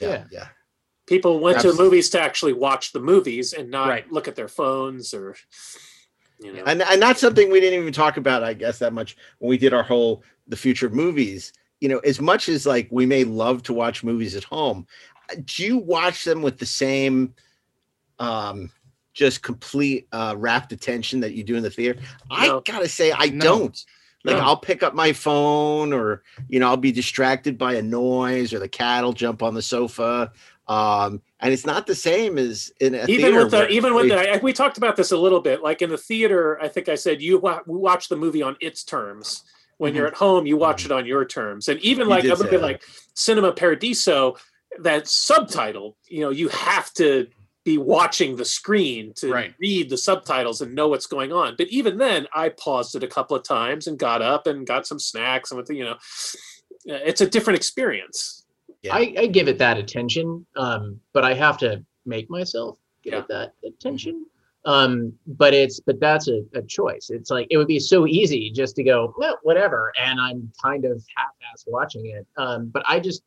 [0.01, 0.47] yeah, yeah.
[1.05, 4.11] People went to movies to actually watch the movies and not Right.
[4.11, 5.35] look at their phones or
[6.39, 6.63] you know.
[6.65, 9.57] and and that's something we didn't even talk about i guess that much when we
[9.57, 13.23] did our whole the future of movies you know as much as like we may
[13.23, 14.85] love to watch movies at home
[15.31, 17.33] uh, do you watch them with the same
[18.19, 18.69] um
[19.13, 21.99] just complete uh rapt attention that you do in the theater.
[22.31, 23.43] I gotta say i No.
[23.45, 23.85] don't.
[24.25, 24.43] Like No.
[24.43, 28.59] i'll pick up my phone or you know i'll be distracted by a noise or
[28.59, 30.31] the cat will jump on the sofa.
[30.67, 34.07] Um and it's not the same as in a even theater with the even with
[34.09, 35.61] the I- we talked about this a little bit.
[35.61, 38.55] Like in the theater i think i said you wa- we watch the movie on
[38.61, 39.43] its terms.
[39.77, 41.67] When you're at home you watch it on your terms.
[41.67, 42.29] And even Mm-hmm.
[42.29, 42.83] Like a bit like
[43.13, 44.37] cinema paradiso
[44.79, 47.27] that subtitle you know you have to
[47.65, 49.53] be watching the screen to Right.
[49.59, 53.07] read the subtitles and know what's going on but even then i paused it a
[53.07, 55.95] couple of times and got up and got some snacks and with the, you know
[56.85, 58.45] it's a different experience
[58.81, 58.95] Yeah.
[58.95, 63.19] I, I give it that attention, um, but I have to make myself give Yeah.
[63.19, 64.25] it that attention.
[64.65, 67.09] Um, but it's but that's a, a choice.
[67.09, 70.83] It's like it would be so easy just to go, well, whatever, and I'm kind
[70.85, 72.25] of half-ass watching it.
[72.37, 73.23] Um, but I just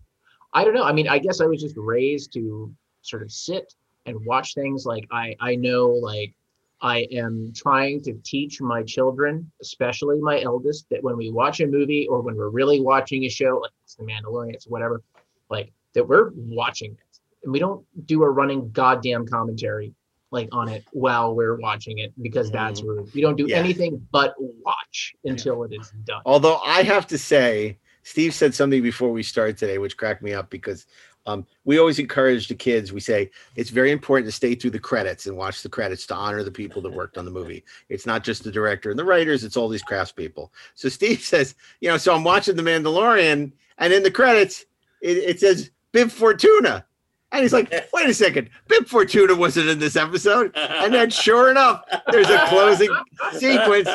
[0.52, 0.84] I don't know.
[0.84, 2.70] I mean, I guess I was just raised to
[3.02, 3.72] sort of sit
[4.06, 6.34] and watch things like I I know like
[6.80, 11.66] I am trying to teach my children, especially my eldest, that when we watch a
[11.66, 15.02] movie or when we're really watching a show, like it's The Mandalorian, it's whatever,
[15.48, 17.06] like that we're watching it
[17.46, 19.94] and we don't do a running goddamn commentary
[20.32, 22.90] like on it while we're watching it because that's mm-hmm.
[22.90, 23.14] rude.
[23.14, 23.58] We don't do Yeah.
[23.58, 26.20] anything but watch until it is done.
[26.26, 30.32] Although I have to say, Steve said something before we started today, which cracked me
[30.32, 30.86] up because
[31.26, 32.92] um, we always encourage the kids.
[32.92, 36.14] We say it's very important to stay through the credits and watch the credits to
[36.14, 37.64] honor the people that worked on the movie.
[37.88, 40.50] It's not just the director and the writers; it's all these craftspeople.
[40.74, 44.64] So Steve says, you know, so I'm watching The Mandalorian, and in the credits,
[45.00, 46.84] it, it says Bib Fortuna.
[47.32, 50.56] And he's like, wait a second, Bib Fortuna wasn't in this episode.
[50.56, 52.88] And then sure enough, there's a closing
[53.32, 53.88] sequence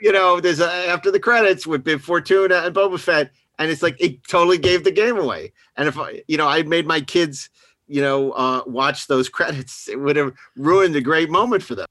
[0.00, 3.82] you know, there's a, after the credits with Bib Fortuna and Boba Fett, and it's
[3.82, 5.52] like it totally gave the game away.
[5.76, 7.50] And if I, you know, I made my kids,
[7.86, 11.86] you know, uh, watch those credits, it would have ruined a great moment for them.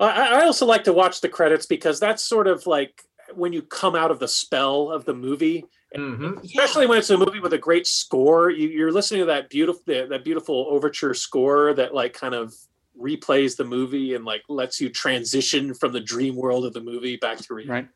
[0.00, 3.04] I, I also like to watch the credits because that's sort of like
[3.34, 7.16] when you come out of the spell of the movie, and especially when it's a
[7.16, 8.50] movie with a great score.
[8.50, 12.52] You, you're listening to that beautiful that beautiful overture score that like kind of
[13.00, 17.16] replays the movie and like lets you transition from the dream world of the movie
[17.16, 17.72] back to reality.
[17.72, 17.88] right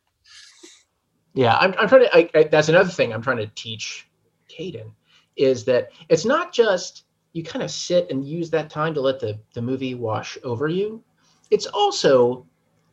[1.34, 2.16] Yeah, I'm, I'm trying to.
[2.16, 4.08] I, I, that's another thing I'm trying to teach
[4.48, 4.90] Caden
[5.36, 9.20] is that it's not just you kind of sit and use that time to let
[9.20, 11.02] the the movie wash over you.
[11.50, 12.46] It's also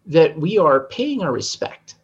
[0.06, 1.96] that we are paying our respect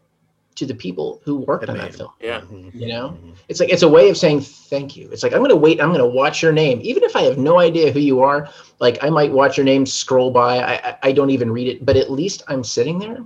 [0.55, 2.11] to the people who worked on that film.
[2.19, 2.41] Yeah.
[2.41, 2.77] Mm-hmm.
[2.77, 3.17] You know,
[3.47, 5.09] it's like it's a way of saying thank you.
[5.11, 5.81] It's like I'm going to wait.
[5.81, 8.49] I'm going to watch your name, even if I have no idea who you are.
[8.79, 10.59] Like I might watch your name scroll by.
[10.59, 13.23] I I, I don't even read it, but at least I'm sitting there.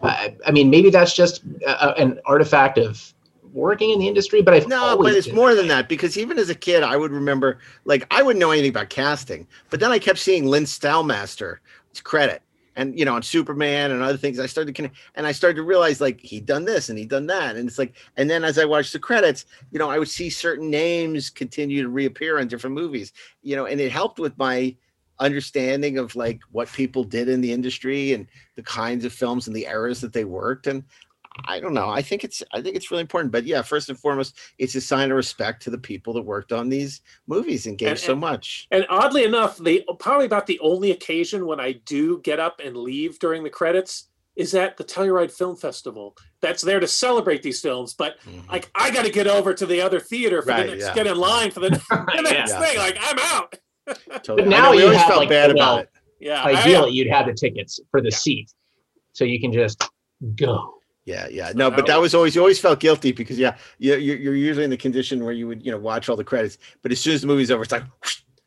[0.00, 3.12] I, I mean, maybe that's just uh an artifact of
[3.52, 6.50] working in the industry, but I've No, but it's more than that because even as
[6.50, 9.98] a kid, I would remember like I wouldn't know anything about casting, but then I
[9.98, 11.58] kept seeing Lynn Stalmaster's
[12.02, 12.42] credit.
[12.76, 15.56] And you know, on Superman and other things, I started to connect, and I started
[15.56, 18.44] to realize like he'd done this and he'd done that, and it's like, and then
[18.44, 22.38] as I watched the credits, you know, I would see certain names continue to reappear
[22.38, 24.76] in different movies, you know, and it helped with my
[25.20, 29.54] understanding of like what people did in the industry and the kinds of films and
[29.56, 30.84] the eras that they worked, and
[31.46, 31.88] I don't know.
[31.88, 33.30] I think it's I think it's really important.
[33.32, 36.52] But yeah, first and foremost, it's a sign of respect to the people that worked
[36.52, 38.66] on these movies and gave And- so and- much.
[38.70, 42.76] And oddly enough, the probably about the only occasion when I do get up and
[42.76, 46.16] leave during the credits is at the Telluride Film Festival.
[46.40, 48.48] That's there to celebrate these films, but mm-hmm.
[48.48, 50.94] like I got to get over to the other theater for Right, the next, yeah.
[50.94, 52.60] get in line for the, the next Yeah.
[52.60, 52.78] thing.
[52.78, 53.56] Like I'm out.
[54.22, 54.42] Totally.
[54.42, 55.90] But now you always have felt like bad the- about it.
[56.20, 56.94] Yeah, Ideally, am.
[56.94, 58.52] you'd have the tickets for the seat,
[59.12, 59.88] so you can just
[60.34, 60.74] go.
[61.04, 61.52] Yeah, yeah.
[61.54, 64.64] No, but that was always you always felt guilty because yeah, you you're, you're usually
[64.64, 67.14] in the condition where you would you know watch all the credits, but as soon
[67.14, 67.84] as the movie's over, it's like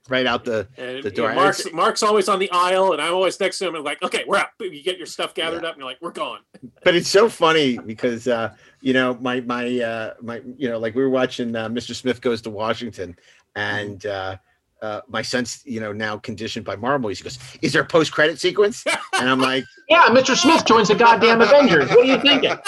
[0.09, 1.29] right out the And, the door.
[1.29, 3.75] know, Mark's, Mark's always on the aisle, and I'm always next to him.
[3.75, 4.49] And like, okay, we're out.
[4.59, 6.39] You get your stuff gathered up, and you're like, we're gone.
[6.83, 10.93] but it's so funny because uh you know my my uh my you know like
[10.93, 11.95] we were watching uh, Mr.
[11.95, 13.15] Smith goes to Washington
[13.55, 14.35] and uh
[14.81, 17.19] uh, my son's, you know, now conditioned by Marvel movies.
[17.19, 18.83] He goes, "Is there a post-credit sequence?"
[19.19, 20.35] And I'm like, Yeah, Mr.
[20.35, 21.89] Smith joins the goddamn Avengers.
[21.89, 22.53] What are you thinking?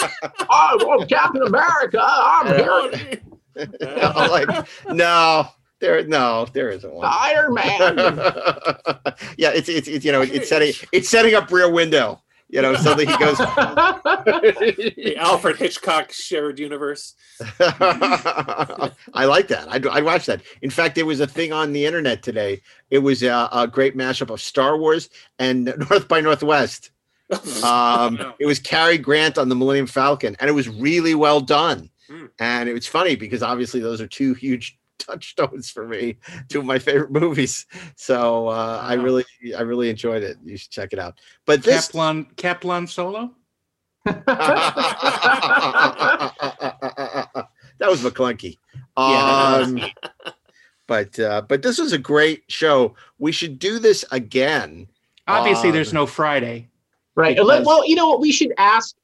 [0.56, 3.20] Oh, well, Captain America, I'm here.
[3.82, 5.48] I'm like, no,
[5.80, 7.06] there, no, there isn't one.
[7.10, 7.96] Iron Man.
[9.36, 12.22] yeah, it's it's, it's you know it's setting it's setting up Rear Window.
[12.54, 13.36] You know, so that he goes.
[14.94, 17.14] the Alfred Hitchcock shared universe.
[17.58, 19.66] I like that.
[19.68, 20.40] I I watched that.
[20.62, 22.62] In fact, there was a thing on the internet today.
[22.90, 26.90] It was a, a great mashup of Star Wars and North by Northwest.
[27.64, 31.90] Um, it was Cary Grant on the Millennium Falcon, and it was really well done.
[32.38, 36.16] And it was funny because obviously those are two huge touchstones for me,
[36.48, 37.66] two of my favorite movies.
[37.96, 39.24] So uh, I really,
[39.56, 40.38] I really enjoyed it.
[40.44, 41.18] You should check it out.
[41.46, 43.32] But this Kaplan Kaplan Solo.
[44.04, 44.34] that
[47.80, 48.58] was McClunky.
[48.96, 49.64] Yeah.
[49.64, 49.80] Um,
[50.86, 52.94] but uh, but this was a great show.
[53.18, 54.88] We should do this again.
[55.26, 56.68] Obviously, Um, there's no Friday.
[57.14, 57.36] Right.
[57.36, 58.20] Because- well, you know what?
[58.20, 58.94] We should ask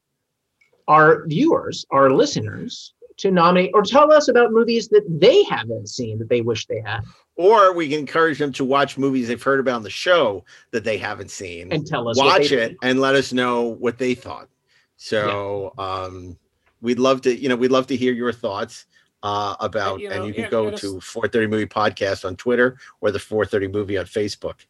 [0.89, 6.19] our viewers, our listeners, to nominate or tell us about movies that they haven't seen
[6.19, 7.01] that they wish they had,
[7.37, 10.85] or we can encourage them to watch movies they've heard about on the show that
[10.85, 11.73] they haven't seen.
[11.73, 12.79] And tell us watch they it think.
[12.83, 14.49] and let us know what they thought.
[14.97, 16.37] So um
[16.81, 18.87] we'd love to you know we'd love to hear your thoughts
[19.23, 22.37] uh about you know, and you can yeah, go yeah, to 430 movie podcast on
[22.37, 24.65] twitter or the 430 movie on facebook.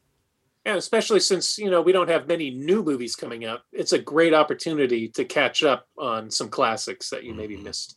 [0.65, 3.99] And especially since you know we don't have many new movies coming out, it's a
[3.99, 7.97] great opportunity to catch up on some classics that you maybe missed.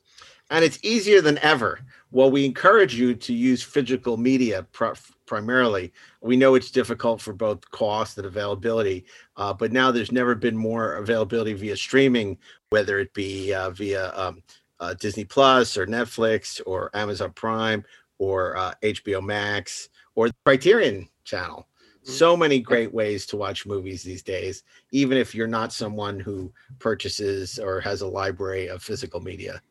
[0.50, 1.80] And it's easier than ever.
[2.12, 4.94] Well, we encourage you to use physical media pr-
[5.26, 5.92] primarily.
[6.22, 9.06] We know it's difficult for both cost and availability,
[9.38, 12.38] uh, but now there's never been more availability via streaming,
[12.70, 14.44] whether it be uh, via um,
[14.80, 17.84] uh, Disney Plus or Netflix or Amazon Prime
[18.20, 21.68] or uh, HBO Max or the Criterion Channel.
[22.06, 26.52] So many great ways to watch movies these days, even if you're not someone who
[26.78, 29.62] purchases or has a library of physical media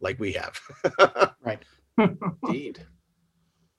[0.00, 0.60] like we have.
[1.42, 1.62] right.
[2.42, 2.84] Indeed.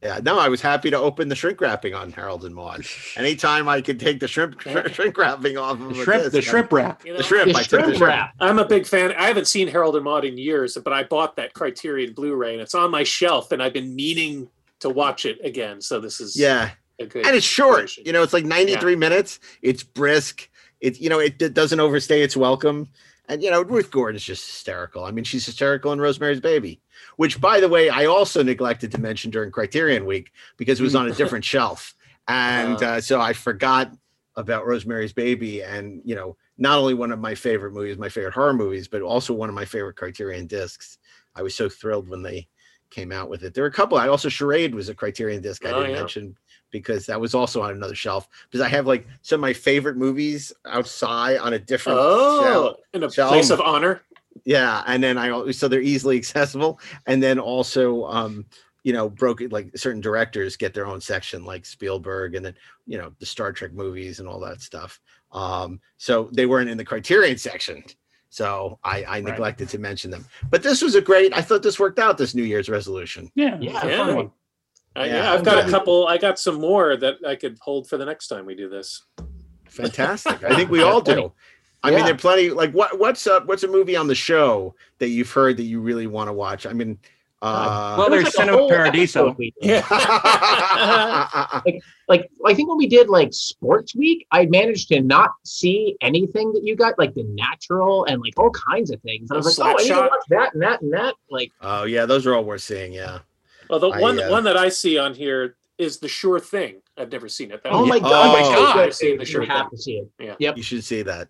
[0.01, 2.85] Yeah, no, I was happy to open the shrink wrapping on Harold and Maude.
[3.15, 4.61] Anytime I could take the shrimp
[4.91, 7.03] shrink wrapping off of The a shrimp, the disc, shrimp wrap.
[7.03, 8.29] You know, the shrimp, I took the shrimp.
[8.39, 9.13] I'm a big fan.
[9.17, 12.61] I haven't seen Harold and Maude in years, but I bought that Criterion Blu-ray, and
[12.61, 14.47] it's on my shelf, and I've been meaning
[14.81, 15.81] to watch it again.
[15.81, 17.97] So this is Yeah, a good and it's short.
[17.97, 19.39] You know, it's like 93 minutes.
[19.63, 20.47] It's brisk.
[20.81, 22.89] It you know it, it doesn't overstay its welcome.
[23.27, 25.03] And you know, Ruth Gordon's just hysterical.
[25.03, 26.79] I mean, she's hysterical in Rosemary's Baby,
[27.17, 30.95] which, by the way, I also neglected to mention during Criterion Week because it was
[30.95, 31.95] on a different shelf,
[32.27, 33.91] and uh, so I forgot
[34.35, 35.63] about Rosemary's Baby.
[35.63, 39.01] And you know, not only one of my favorite movies, my favorite horror movies, but
[39.01, 40.97] also one of my favorite Criterion discs.
[41.35, 42.47] I was so thrilled when they
[42.91, 43.53] came out with it.
[43.53, 43.97] There were a couple.
[43.97, 45.99] I also Charade was a Criterion disc I Oh, didn't yeah.
[45.99, 46.37] mention
[46.71, 48.27] because that was also on another shelf.
[48.49, 52.77] Because I have like some of my favorite movies outside on a different Oh, shelf.
[52.93, 53.31] in a shelf.
[53.31, 54.01] place of honor.
[54.43, 58.45] Yeah, and then I al- so they're easily accessible, and then also um,
[58.83, 62.53] you know broke it like certain directors get their own section like Spielberg, and then
[62.85, 64.99] you know the Star Trek movies and all that stuff.
[65.31, 67.83] Um, so they weren't in the Criterion section.
[68.29, 70.25] So I, I neglected to mention them.
[70.49, 71.33] But this was a great.
[71.33, 72.17] I thought this worked out.
[72.17, 73.31] This New Year's resolution.
[73.35, 74.23] Yeah, Yeah, Yeah.
[74.95, 75.09] Fun one.
[75.09, 76.07] Uh, Yeah, yeah, I've got a couple.
[76.07, 79.03] I got some more that I could hold for the next time we do this.
[79.69, 80.43] Fantastic.
[80.43, 81.31] I think we all do.
[81.83, 82.05] I mean, Yeah.
[82.05, 82.49] there are plenty.
[82.49, 83.45] Like, what what's up?
[83.45, 86.65] What's a movie on the show that you've heard that you really want to watch?
[86.65, 86.97] I mean,
[87.43, 89.27] uh, Well, there's like Cinema Paradiso.
[89.29, 89.83] episode we did.
[92.07, 96.53] like I think when we did like sports week, I managed to not see anything
[96.53, 99.29] that you got, like the natural and like all kinds of things.
[99.31, 101.15] I was like, oh, I need to watch that and that and that.
[101.29, 102.93] Like, oh yeah, those are all worth seeing.
[102.93, 103.19] Yeah.
[103.69, 106.81] Well, the I, one uh, one that I see on here is the Sure Thing.
[106.97, 107.61] I've never seen it.
[107.63, 108.77] That oh was- my Oh god, my God.
[108.77, 110.09] I've seen the You Sure have to see it.
[110.19, 110.35] Yeah.
[110.39, 110.57] Yep.
[110.57, 111.27] You should see that.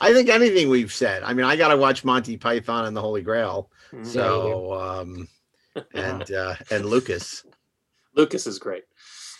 [0.00, 1.22] I think anything we've said.
[1.24, 3.70] I mean, I got to watch Monty Python and the Holy Grail.
[3.92, 4.06] Mhm.
[4.06, 5.28] So, um,
[5.94, 7.44] and uh, and Lucas.
[8.14, 8.84] Lucas is great.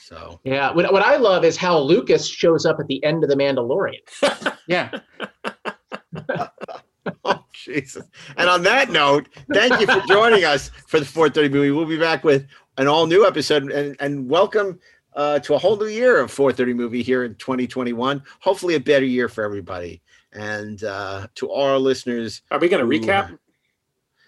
[0.05, 3.30] So Yeah, what, what I love is how Lucas shows up at the end of
[3.30, 4.00] The Mandalorian.
[4.66, 5.00] yeah.
[7.24, 8.05] oh, Jesus.
[8.36, 11.70] And on that note, thank you for joining us for the 430 movie.
[11.70, 14.78] We'll be back with an all new episode and, and welcome
[15.14, 18.22] uh, to a whole new year of 430 movie here in 2021.
[18.40, 20.01] Hopefully, a better year for everybody.
[20.32, 23.39] And uh, to all our listeners, are we going to recap?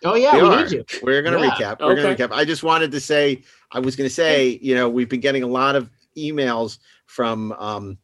[0.02, 0.64] Oh yeah, we, we are.
[0.68, 1.00] need to.
[1.02, 1.50] We're going to Yeah.
[1.50, 1.80] recap.
[1.80, 2.32] We're going to recap.
[2.32, 3.42] I just wanted to say,
[3.72, 7.52] I was going to say, you know, we've been getting a lot of emails from
[7.52, 7.98] um,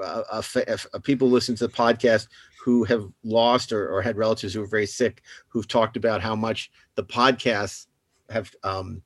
[0.00, 2.28] uh, uh, fa- uh, people listening to the podcast
[2.66, 6.34] who have lost or, or had relatives who are very sick, who've talked about how
[6.34, 7.86] much the podcasts
[8.28, 9.00] have um,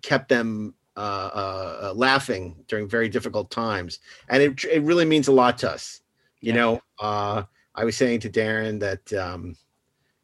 [0.00, 3.98] kept them uh, uh, uh, laughing during very difficult times,
[4.30, 6.00] and it it really means a lot to us.
[6.40, 7.42] You know, uh,
[7.74, 9.56] I was saying to Daren that um,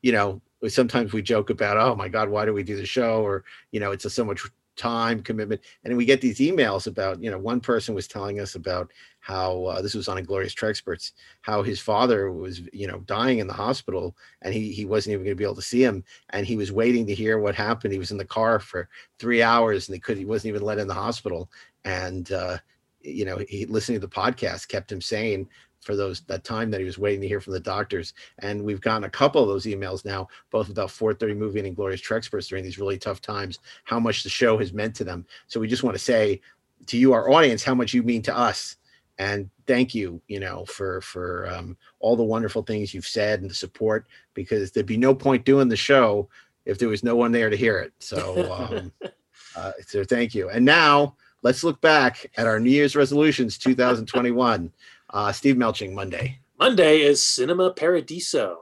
[0.01, 3.20] you know sometimes we joke about, oh my God, why do we do the show?
[3.23, 4.41] Or you know, it's a, so much
[4.77, 8.55] time commitment, and we get these emails about you know one person was telling us
[8.55, 8.91] about
[9.27, 13.48] how uh, this was on Inglorious Treksperts, how his father was you know dying in
[13.48, 16.05] the hospital and he he wasn't even going to be able to see him.
[16.31, 17.93] And he was waiting to hear what happened.
[17.93, 18.89] He was in the car for
[19.19, 21.51] three hours and they could he wasn't even let in the hospital.
[21.85, 22.59] And uh,
[23.01, 25.48] you know he listening to the podcast kept him sane
[25.81, 28.15] for those that time that he was waiting to hear from the doctors.
[28.39, 32.01] And we've gotten a couple of those emails now both about 430 movie and Inglorious
[32.01, 35.27] Treksperts during these really tough times how much the show has meant to them.
[35.48, 36.40] So we just want to say
[36.86, 38.77] to you our audience how much you mean to us
[39.18, 43.51] and thank you you know for for um, all the wonderful things you've said and
[43.51, 46.28] the support because there'd be no point doing the show
[46.64, 47.93] if there was no one there to hear it.
[48.01, 48.93] So um,
[49.56, 50.51] uh, so thank you.
[50.51, 54.72] And now let's look back at our new year's resolutions 2021
[55.10, 56.38] uh, steve melching monday.
[56.59, 58.59] Monday is Cinema Paradiso.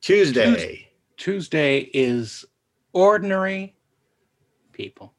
[0.00, 0.88] tuesday.
[1.16, 2.44] Tuesday is
[2.92, 3.74] ordinary
[4.72, 5.12] people.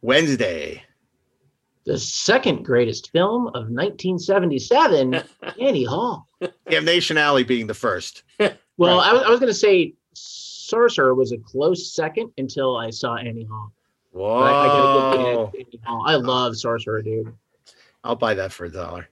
[0.00, 0.82] wednesday
[1.84, 5.20] The second greatest film of 1977,
[5.60, 6.28] Annie Hall.
[6.70, 8.22] damnation alley being the first
[8.76, 12.90] Well, I, was- I was going to say Sorcerer was a close second until I
[12.90, 13.72] saw Annie Hall.
[14.12, 16.04] whoa I, I gotta give it to Annie Hall.
[16.06, 16.18] I oh.
[16.18, 17.32] love Sorcerer, dude.
[18.04, 19.08] i'll buy that for a dollar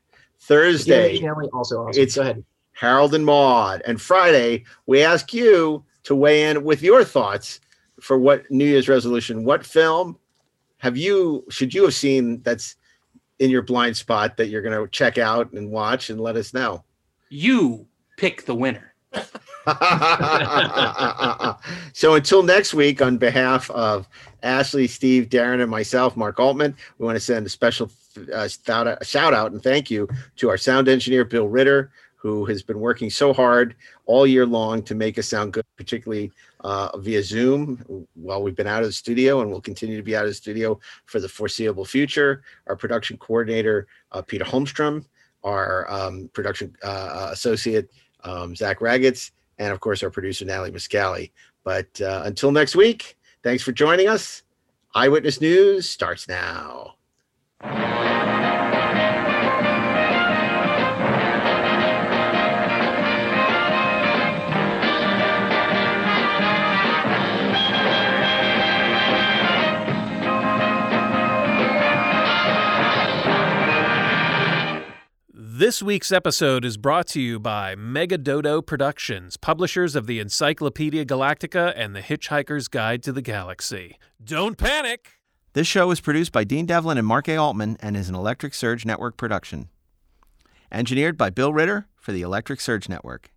[0.47, 2.01] Damnation thursday Alley also awesome.
[2.03, 2.45] It's- Go ahead.
[2.73, 3.83] Harold and Maude.
[3.85, 7.61] And Friday, we ask you to weigh in with your thoughts
[8.01, 9.45] for what New Year's resolution.
[9.45, 10.17] What film
[10.81, 12.77] have you, should you have seen that's
[13.39, 16.53] in your blind spot that you're going to check out and watch and let us
[16.53, 16.85] know?
[17.29, 17.87] You
[18.17, 18.95] pick the winner.
[21.93, 24.09] so until next week, on behalf of
[24.43, 27.91] Ashley, Steve, Daren, and myself, Mark Altman, we want to send a special
[28.33, 32.45] uh, shout out- shout out and thank you to our sound engineer, Bill Ritter, who
[32.47, 33.75] has been working so hard
[34.07, 38.67] all year long to make us sound good, particularly uh, via Zoom while we've been
[38.67, 41.29] out of the studio and will continue to be out of the studio for the
[41.29, 42.43] foreseeable future.
[42.67, 45.05] Our production coordinator, uh, Peter Holmstrom,
[45.43, 47.91] our um, production uh, associate,
[48.25, 51.31] um, Zach Raggets, and of course our producer Natalie Muscali.
[51.65, 54.43] But uh, until next week, thanks for joining us.
[54.95, 56.95] Eyewitness News starts now.
[75.61, 81.05] This week's episode is brought to you by Mega Dodo Productions, publishers of the Encyclopedia
[81.05, 83.99] Galactica and the Hitchhiker's Guide to the Galaxy.
[84.25, 85.19] Don't panic!
[85.53, 87.37] This show is produced by Dean Devlin and Mark A.
[87.37, 89.69] Altman and is an Electric Surge Network production.
[90.73, 93.31] Engineered by Bill Ritter for the Electric Surge Network.